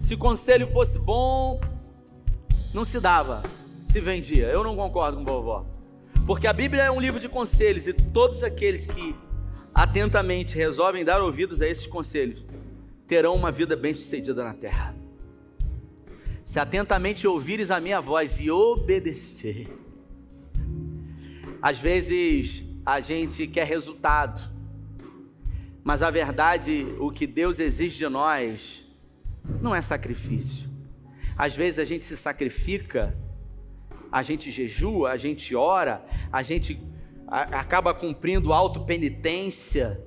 se 0.00 0.16
conselho 0.16 0.66
fosse 0.72 0.98
bom, 0.98 1.60
não 2.74 2.84
se 2.84 2.98
dava, 2.98 3.42
se 3.88 4.00
vendia. 4.00 4.48
Eu 4.48 4.64
não 4.64 4.74
concordo 4.74 5.18
com 5.18 5.24
vovó. 5.24 5.64
Porque 6.26 6.48
a 6.48 6.52
Bíblia 6.52 6.82
é 6.82 6.90
um 6.90 7.00
livro 7.00 7.20
de 7.20 7.28
conselhos 7.28 7.86
e 7.86 7.92
todos 7.92 8.42
aqueles 8.42 8.86
que 8.86 9.14
atentamente 9.74 10.54
resolvem 10.56 11.04
dar 11.04 11.22
ouvidos 11.22 11.60
a 11.60 11.68
esses 11.68 11.86
conselhos 11.86 12.44
terão 13.10 13.34
uma 13.34 13.50
vida 13.50 13.74
bem-sucedida 13.74 14.44
na 14.44 14.54
terra. 14.54 14.94
Se 16.44 16.60
atentamente 16.60 17.26
ouvires 17.26 17.68
a 17.68 17.80
minha 17.80 18.00
voz 18.00 18.38
e 18.38 18.48
obedecer. 18.52 19.66
Às 21.60 21.80
vezes 21.80 22.62
a 22.86 23.00
gente 23.00 23.48
quer 23.48 23.66
resultado, 23.66 24.40
mas 25.82 26.04
a 26.04 26.10
verdade, 26.10 26.86
o 27.00 27.10
que 27.10 27.26
Deus 27.26 27.58
exige 27.58 27.98
de 27.98 28.08
nós, 28.08 28.84
não 29.60 29.74
é 29.74 29.82
sacrifício. 29.82 30.70
Às 31.36 31.56
vezes 31.56 31.80
a 31.80 31.84
gente 31.84 32.04
se 32.04 32.16
sacrifica, 32.16 33.12
a 34.12 34.22
gente 34.22 34.52
jejua, 34.52 35.10
a 35.10 35.16
gente 35.16 35.56
ora, 35.56 36.04
a 36.30 36.44
gente 36.44 36.80
acaba 37.30 37.94
cumprindo 37.94 38.52
auto-penitência. 38.52 40.02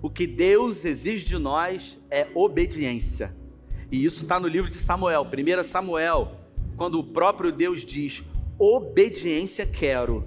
O 0.00 0.08
que 0.08 0.26
Deus 0.26 0.84
exige 0.84 1.26
de 1.26 1.36
nós 1.36 1.98
é 2.10 2.28
obediência. 2.34 3.34
E 3.90 4.04
isso 4.04 4.22
está 4.22 4.38
no 4.38 4.46
livro 4.46 4.70
de 4.70 4.78
Samuel, 4.78 5.26
1 5.26 5.64
Samuel, 5.64 6.36
quando 6.76 6.98
o 6.98 7.04
próprio 7.04 7.50
Deus 7.50 7.84
diz: 7.84 8.22
obediência 8.58 9.66
quero 9.66 10.24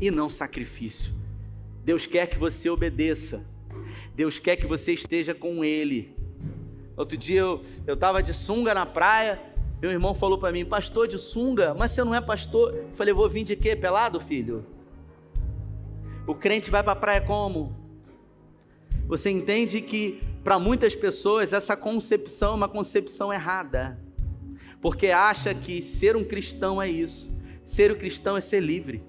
e 0.00 0.10
não 0.10 0.28
sacrifício. 0.28 1.14
Deus 1.84 2.04
quer 2.04 2.26
que 2.26 2.36
você 2.36 2.68
obedeça. 2.68 3.44
Deus 4.14 4.38
quer 4.38 4.56
que 4.56 4.66
você 4.66 4.92
esteja 4.92 5.34
com 5.34 5.64
Ele. 5.64 6.14
Outro 6.96 7.16
dia 7.16 7.40
eu 7.40 7.62
estava 7.86 8.22
de 8.22 8.34
sunga 8.34 8.74
na 8.74 8.84
praia, 8.84 9.40
meu 9.80 9.90
irmão 9.90 10.14
falou 10.14 10.38
para 10.38 10.50
mim, 10.50 10.64
pastor 10.64 11.06
de 11.06 11.18
sunga, 11.18 11.74
mas 11.74 11.92
você 11.92 12.02
não 12.02 12.14
é 12.14 12.20
pastor? 12.20 12.74
Eu 12.74 12.88
falei, 12.94 13.12
vou 13.12 13.28
vir 13.28 13.44
de 13.44 13.54
quê? 13.54 13.76
Pelado, 13.76 14.18
filho? 14.18 14.64
O 16.26 16.34
crente 16.34 16.70
vai 16.70 16.82
para 16.82 16.92
a 16.92 16.96
praia 16.96 17.20
como? 17.20 17.72
Você 19.06 19.30
entende 19.30 19.80
que 19.80 20.20
para 20.42 20.58
muitas 20.58 20.92
pessoas 20.96 21.52
essa 21.52 21.76
concepção 21.76 22.52
é 22.52 22.56
uma 22.56 22.68
concepção 22.68 23.32
errada, 23.32 23.96
porque 24.80 25.08
acha 25.08 25.54
que 25.54 25.80
ser 25.82 26.16
um 26.16 26.24
cristão 26.24 26.82
é 26.82 26.88
isso, 26.88 27.32
ser 27.64 27.92
um 27.92 27.94
cristão 27.94 28.36
é 28.36 28.40
ser 28.40 28.60
livre, 28.60 29.04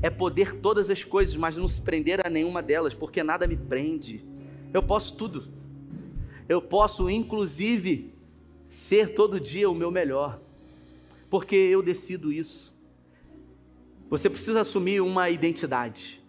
é 0.00 0.08
poder 0.08 0.54
todas 0.60 0.88
as 0.88 1.04
coisas, 1.04 1.36
mas 1.36 1.58
não 1.58 1.68
se 1.68 1.78
prender 1.78 2.26
a 2.26 2.30
nenhuma 2.30 2.62
delas, 2.62 2.94
porque 2.94 3.22
nada 3.22 3.46
me 3.46 3.56
prende. 3.56 4.24
Eu 4.72 4.82
posso 4.82 5.14
tudo. 5.14 5.48
Eu 6.48 6.62
posso, 6.62 7.10
inclusive, 7.10 8.14
ser 8.70 9.12
todo 9.12 9.38
dia 9.38 9.68
o 9.68 9.74
meu 9.74 9.90
melhor, 9.90 10.40
porque 11.28 11.54
eu 11.54 11.82
decido 11.82 12.32
isso. 12.32 12.74
Você 14.08 14.30
precisa 14.30 14.62
assumir 14.62 15.02
uma 15.02 15.28
identidade, 15.28 16.21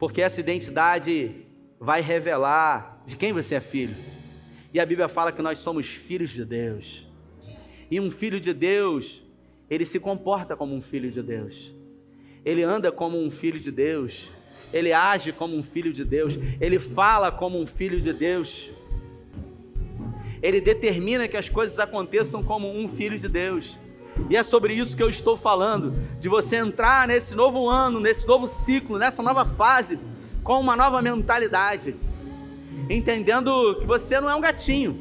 porque 0.00 0.20
essa 0.20 0.40
identidade 0.40 1.30
vai 1.78 2.00
revelar 2.00 3.00
de 3.06 3.16
quem 3.16 3.32
você 3.32 3.54
é 3.54 3.60
filho. 3.60 3.94
E 4.74 4.80
a 4.80 4.84
Bíblia 4.84 5.08
fala 5.08 5.30
que 5.30 5.40
nós 5.40 5.58
somos 5.58 5.86
filhos 5.86 6.30
de 6.30 6.44
Deus. 6.44 7.06
E 7.88 8.00
um 8.00 8.10
filho 8.10 8.40
de 8.40 8.52
Deus, 8.52 9.22
ele 9.68 9.86
se 9.86 10.00
comporta 10.00 10.56
como 10.56 10.74
um 10.74 10.82
filho 10.82 11.12
de 11.12 11.22
Deus. 11.22 11.72
Ele 12.44 12.64
anda 12.64 12.90
como 12.90 13.16
um 13.16 13.30
filho 13.30 13.60
de 13.60 13.70
Deus 13.70 14.28
ele 14.72 14.92
age 14.92 15.32
como 15.32 15.56
um 15.56 15.62
filho 15.62 15.92
de 15.92 16.04
Deus, 16.04 16.38
ele 16.60 16.78
fala 16.78 17.30
como 17.30 17.60
um 17.60 17.66
filho 17.66 18.00
de 18.00 18.12
Deus, 18.12 18.70
ele 20.42 20.60
determina 20.60 21.28
que 21.28 21.36
as 21.36 21.48
coisas 21.48 21.78
aconteçam 21.78 22.42
como 22.42 22.70
um 22.70 22.88
filho 22.88 23.18
de 23.18 23.28
Deus. 23.28 23.78
E 24.28 24.36
é 24.36 24.42
sobre 24.42 24.74
isso 24.74 24.96
que 24.96 25.02
eu 25.02 25.10
estou 25.10 25.36
falando, 25.36 25.92
de 26.20 26.28
você 26.28 26.56
entrar 26.56 27.08
nesse 27.08 27.34
novo 27.34 27.68
ano, 27.68 27.98
nesse 27.98 28.26
novo 28.26 28.46
ciclo, 28.46 28.98
nessa 28.98 29.22
nova 29.22 29.44
fase, 29.44 29.98
com 30.42 30.60
uma 30.60 30.76
nova 30.76 31.02
mentalidade, 31.02 31.96
entendendo 32.88 33.76
que 33.80 33.86
você 33.86 34.20
não 34.20 34.30
é 34.30 34.34
um 34.34 34.40
gatinho, 34.40 34.98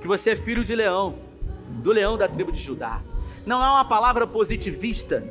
que 0.00 0.08
você 0.08 0.30
é 0.30 0.36
filho 0.36 0.64
de 0.64 0.74
leão, 0.74 1.16
do 1.68 1.92
leão 1.92 2.16
da 2.16 2.28
tribo 2.28 2.52
de 2.52 2.60
Judá. 2.60 3.00
Não 3.44 3.62
é 3.62 3.68
uma 3.68 3.84
palavra 3.84 4.26
positivista, 4.26 5.24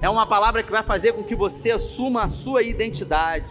é 0.00 0.08
uma 0.08 0.26
palavra 0.26 0.62
que 0.62 0.70
vai 0.70 0.82
fazer 0.82 1.12
com 1.12 1.22
que 1.22 1.34
você 1.34 1.70
assuma 1.70 2.24
a 2.24 2.28
sua 2.28 2.62
identidade. 2.62 3.50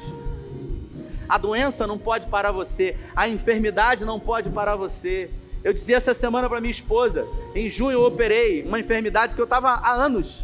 A 1.28 1.38
doença 1.38 1.88
não 1.88 1.97
pode 1.97 2.28
parar 2.28 2.52
você, 2.52 2.97
a 3.16 3.28
enfermidade 3.28 4.04
não 4.04 4.20
pode 4.20 4.49
parar 4.49 4.76
você. 4.76 5.30
Eu 5.64 5.74
dizia 5.74 5.97
essa 5.97 6.14
semana 6.14 6.49
para 6.49 6.59
minha 6.59 6.72
esposa, 6.72 7.28
em 7.53 7.70
junho 7.70 7.91
eu 7.91 8.03
operei 8.03 8.64
uma 8.64 8.80
enfermidade 8.80 9.36
que 9.36 9.41
eu 9.41 9.45
estava 9.45 9.70
há 9.70 9.93
anos. 9.93 10.43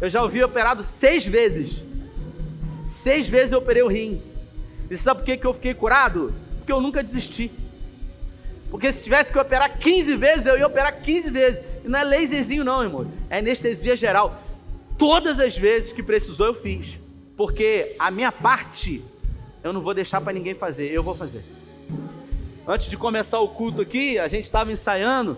Eu 0.00 0.08
já 0.08 0.22
ouvi 0.22 0.42
operado 0.42 0.82
seis 0.84 1.26
vezes. 1.26 1.82
Seis 3.02 3.28
vezes 3.28 3.52
eu 3.52 3.58
operei 3.58 3.82
o 3.82 3.88
rim. 3.88 4.22
E 4.90 4.96
sabe 4.96 5.20
por 5.20 5.26
que, 5.26 5.36
que 5.36 5.46
eu 5.46 5.54
fiquei 5.54 5.74
curado? 5.74 6.32
Porque 6.58 6.72
eu 6.72 6.80
nunca 6.80 7.02
desisti. 7.02 7.50
Porque 8.70 8.90
se 8.90 9.04
tivesse 9.04 9.30
que 9.30 9.38
operar 9.38 9.78
15 9.78 10.16
vezes, 10.16 10.46
eu 10.46 10.56
ia 10.56 10.66
operar 10.66 11.02
15 11.02 11.30
vezes. 11.30 11.60
E 11.84 11.88
não 11.88 11.98
é 11.98 12.04
laserzinho, 12.04 12.64
não, 12.64 12.82
irmão. 12.82 13.12
É 13.28 13.38
anestesia 13.38 13.96
geral. 13.96 14.42
Todas 14.96 15.38
as 15.38 15.56
vezes 15.56 15.92
que 15.92 16.02
precisou, 16.02 16.46
eu 16.46 16.54
fiz. 16.54 16.98
Porque 17.36 17.94
a 17.98 18.10
minha 18.10 18.32
parte, 18.32 19.04
eu 19.62 19.72
não 19.72 19.82
vou 19.82 19.92
deixar 19.92 20.20
para 20.20 20.32
ninguém 20.32 20.54
fazer, 20.54 20.90
eu 20.90 21.02
vou 21.02 21.14
fazer. 21.14 21.44
Antes 22.66 22.88
de 22.88 22.96
começar 22.96 23.40
o 23.40 23.48
culto 23.48 23.80
aqui, 23.80 24.20
a 24.20 24.28
gente 24.28 24.44
estava 24.44 24.70
ensaiando 24.70 25.36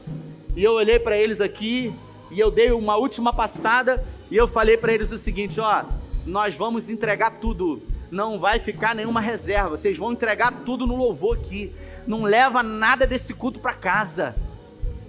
e 0.54 0.62
eu 0.62 0.72
olhei 0.72 0.98
para 0.98 1.16
eles 1.16 1.40
aqui 1.40 1.90
e 2.30 2.38
eu 2.38 2.50
dei 2.50 2.70
uma 2.70 2.96
última 2.96 3.32
passada 3.32 4.04
e 4.30 4.36
eu 4.36 4.46
falei 4.46 4.76
para 4.76 4.92
eles 4.92 5.10
o 5.10 5.16
seguinte: 5.16 5.58
ó, 5.58 5.84
nós 6.26 6.54
vamos 6.54 6.86
entregar 6.86 7.38
tudo, 7.40 7.82
não 8.10 8.38
vai 8.38 8.58
ficar 8.58 8.94
nenhuma 8.94 9.22
reserva, 9.22 9.70
vocês 9.70 9.96
vão 9.96 10.12
entregar 10.12 10.52
tudo 10.66 10.86
no 10.86 10.96
louvor 10.96 11.38
aqui, 11.38 11.72
não 12.06 12.24
leva 12.24 12.62
nada 12.62 13.06
desse 13.06 13.32
culto 13.32 13.58
para 13.58 13.72
casa, 13.72 14.34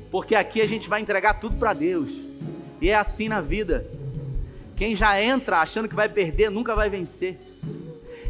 porque 0.09 0.36
aqui 0.36 0.61
a 0.61 0.68
gente 0.68 0.88
vai 0.88 1.01
entregar 1.01 1.34
tudo 1.41 1.57
para 1.57 1.74
Deus, 1.74 2.09
e 2.80 2.89
é 2.89 2.95
assim 2.95 3.28
na 3.28 3.41
vida. 3.41 3.86
Quem 4.78 4.95
já 4.95 5.22
entra 5.22 5.57
achando 5.57 5.89
que 5.89 5.95
vai 5.95 6.07
perder, 6.07 6.49
nunca 6.49 6.76
vai 6.76 6.89
vencer. 6.89 7.38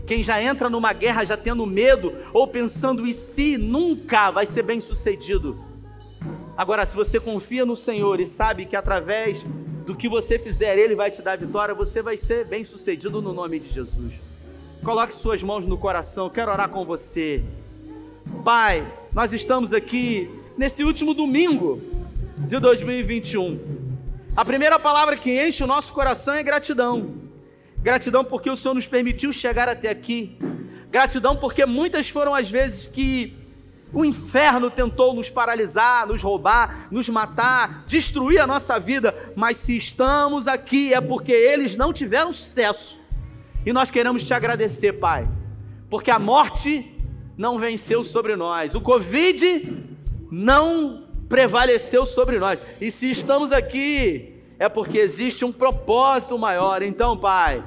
Quem 0.06 0.24
já 0.24 0.42
entra 0.42 0.70
numa 0.70 0.94
guerra 0.94 1.26
já 1.26 1.36
tendo 1.36 1.66
medo 1.66 2.14
ou 2.32 2.48
pensando 2.48 3.08
em 3.08 3.14
si, 3.14 3.58
nunca 3.58 4.30
vai 4.30 4.46
ser 4.46 4.64
bem 4.64 4.80
sucedido. 4.80 5.60
Agora, 6.56 6.86
se 6.86 6.96
você 6.96 7.20
confia 7.20 7.66
no 7.66 7.76
Senhor 7.76 8.20
e 8.20 8.28
sabe 8.28 8.66
que 8.66 8.76
através 8.76 9.44
do 9.86 9.96
que 9.96 10.08
você 10.08 10.38
fizer, 10.40 10.78
Ele 10.78 10.96
vai 10.96 11.12
te 11.12 11.22
dar 11.22 11.38
vitória, 11.38 11.74
você 11.74 12.02
vai 12.02 12.18
ser 12.18 12.46
bem 12.46 12.64
sucedido 12.64 13.22
no 13.22 13.34
nome 13.34 13.60
de 13.60 13.74
Jesus. 13.74 14.14
Coloque 14.84 15.14
suas 15.14 15.42
mãos 15.42 15.66
no 15.66 15.78
coração, 15.78 16.30
quero 16.30 16.52
orar 16.52 16.70
com 16.70 16.86
você. 16.86 17.44
Pai, 18.44 18.86
nós 19.12 19.34
estamos 19.34 19.74
aqui 19.74 20.30
nesse 20.58 20.84
último 20.84 21.14
domingo 21.14 21.82
de 22.38 22.60
2021. 22.60 23.60
A 24.36 24.46
primeira 24.46 24.78
palavra 24.78 25.18
que 25.18 25.48
enche 25.48 25.64
o 25.64 25.68
nosso 25.68 25.92
coração 25.94 26.34
é 26.34 26.44
gratidão. 26.44 27.25
Gratidão 27.86 28.24
porque 28.24 28.50
o 28.50 28.56
Senhor 28.56 28.74
nos 28.74 28.88
permitiu 28.88 29.32
chegar 29.32 29.70
até 29.70 29.90
aqui. 29.90 30.36
Gratidão 30.90 31.36
porque 31.36 31.68
muitas 31.68 32.10
foram 32.10 32.34
as 32.34 32.50
vezes 32.50 32.88
que 32.88 33.38
o 33.94 34.04
inferno 34.04 34.72
tentou 34.72 35.14
nos 35.14 35.30
paralisar, 35.30 36.08
nos 36.08 36.24
roubar, 36.24 36.88
nos 36.90 37.08
matar, 37.10 37.84
destruir 37.86 38.40
a 38.40 38.48
nossa 38.48 38.80
vida, 38.80 39.14
mas 39.36 39.58
se 39.58 39.78
estamos 39.78 40.48
aqui 40.48 40.96
é 40.96 41.00
porque 41.00 41.32
eles 41.32 41.76
não 41.76 41.94
tiveram 41.94 42.34
sucesso. 42.34 43.00
E 43.64 43.72
nós 43.72 43.92
queremos 43.92 44.24
te 44.24 44.34
agradecer, 44.34 44.94
Pai, 44.94 45.30
porque 45.88 46.10
a 46.10 46.18
morte 46.18 46.92
não 47.38 47.60
venceu 47.60 48.04
sobre 48.04 48.36
nós, 48.36 48.74
o 48.74 48.82
Covid 48.82 49.78
não 50.32 51.04
prevaleceu 51.30 52.04
sobre 52.04 52.40
nós. 52.40 52.58
E 52.82 52.90
se 52.90 53.12
estamos 53.12 53.52
aqui, 53.52 54.42
é 54.58 54.68
porque 54.68 54.98
existe 54.98 55.46
um 55.46 55.52
propósito 55.52 56.36
maior. 56.40 56.82
Então, 56.82 57.16
Pai, 57.16 57.64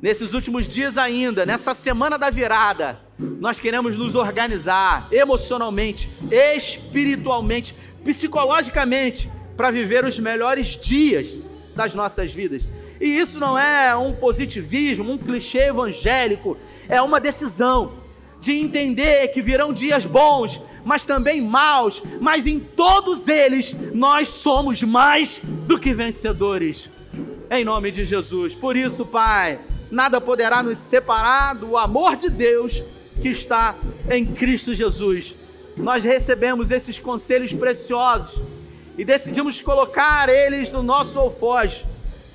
nesses 0.00 0.32
últimos 0.32 0.66
dias 0.66 0.96
ainda, 0.96 1.44
nessa 1.44 1.74
semana 1.74 2.16
da 2.16 2.30
virada, 2.30 3.00
nós 3.18 3.58
queremos 3.58 3.96
nos 3.96 4.14
organizar 4.14 5.08
emocionalmente, 5.10 6.08
espiritualmente, 6.30 7.74
psicologicamente, 8.04 9.30
para 9.56 9.70
viver 9.70 10.04
os 10.04 10.18
melhores 10.18 10.68
dias 10.68 11.26
das 11.74 11.94
nossas 11.94 12.32
vidas. 12.32 12.62
E 13.00 13.18
isso 13.18 13.38
não 13.38 13.58
é 13.58 13.94
um 13.96 14.12
positivismo, 14.12 15.12
um 15.12 15.18
clichê 15.18 15.68
evangélico, 15.68 16.56
é 16.88 17.00
uma 17.00 17.20
decisão 17.20 17.92
de 18.40 18.52
entender 18.52 19.28
que 19.28 19.42
virão 19.42 19.72
dias 19.72 20.04
bons, 20.04 20.60
mas 20.84 21.04
também 21.04 21.40
maus, 21.40 22.02
mas 22.20 22.46
em 22.46 22.58
todos 22.58 23.28
eles 23.28 23.74
nós 23.92 24.28
somos 24.28 24.82
mais 24.82 25.40
do 25.66 25.78
que 25.78 25.92
vencedores. 25.92 26.88
Em 27.50 27.64
nome 27.64 27.90
de 27.90 28.04
Jesus. 28.04 28.54
Por 28.54 28.76
isso, 28.76 29.06
Pai, 29.06 29.58
nada 29.90 30.20
poderá 30.20 30.62
nos 30.62 30.78
separar 30.78 31.54
do 31.54 31.76
amor 31.76 32.16
de 32.16 32.28
Deus 32.28 32.82
que 33.20 33.28
está 33.28 33.74
em 34.10 34.26
Cristo 34.26 34.74
Jesus. 34.74 35.34
Nós 35.76 36.04
recebemos 36.04 36.70
esses 36.70 36.98
conselhos 36.98 37.52
preciosos 37.52 38.40
e 38.96 39.04
decidimos 39.04 39.60
colocar 39.60 40.28
eles 40.28 40.72
no 40.72 40.82
nosso 40.82 41.18
alfoge 41.18 41.84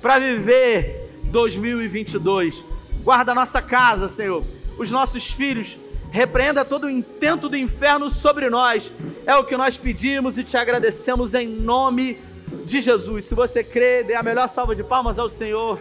para 0.00 0.18
viver 0.18 1.08
2022. 1.24 2.62
Guarda 3.02 3.34
nossa 3.34 3.60
casa, 3.60 4.08
Senhor, 4.08 4.42
os 4.78 4.90
nossos 4.90 5.26
filhos, 5.26 5.76
repreenda 6.10 6.64
todo 6.64 6.84
o 6.84 6.90
intento 6.90 7.48
do 7.48 7.56
inferno 7.56 8.08
sobre 8.08 8.48
nós. 8.48 8.90
É 9.26 9.36
o 9.36 9.44
que 9.44 9.56
nós 9.56 9.76
pedimos 9.76 10.38
e 10.38 10.44
te 10.44 10.56
agradecemos 10.56 11.34
em 11.34 11.46
nome 11.46 12.18
de 12.64 12.80
Jesus. 12.80 13.26
Se 13.26 13.34
você 13.34 13.64
crê, 13.64 14.02
dê 14.02 14.14
a 14.14 14.22
melhor 14.22 14.48
salva 14.48 14.74
de 14.74 14.82
palmas 14.82 15.18
ao 15.18 15.28
Senhor. 15.28 15.78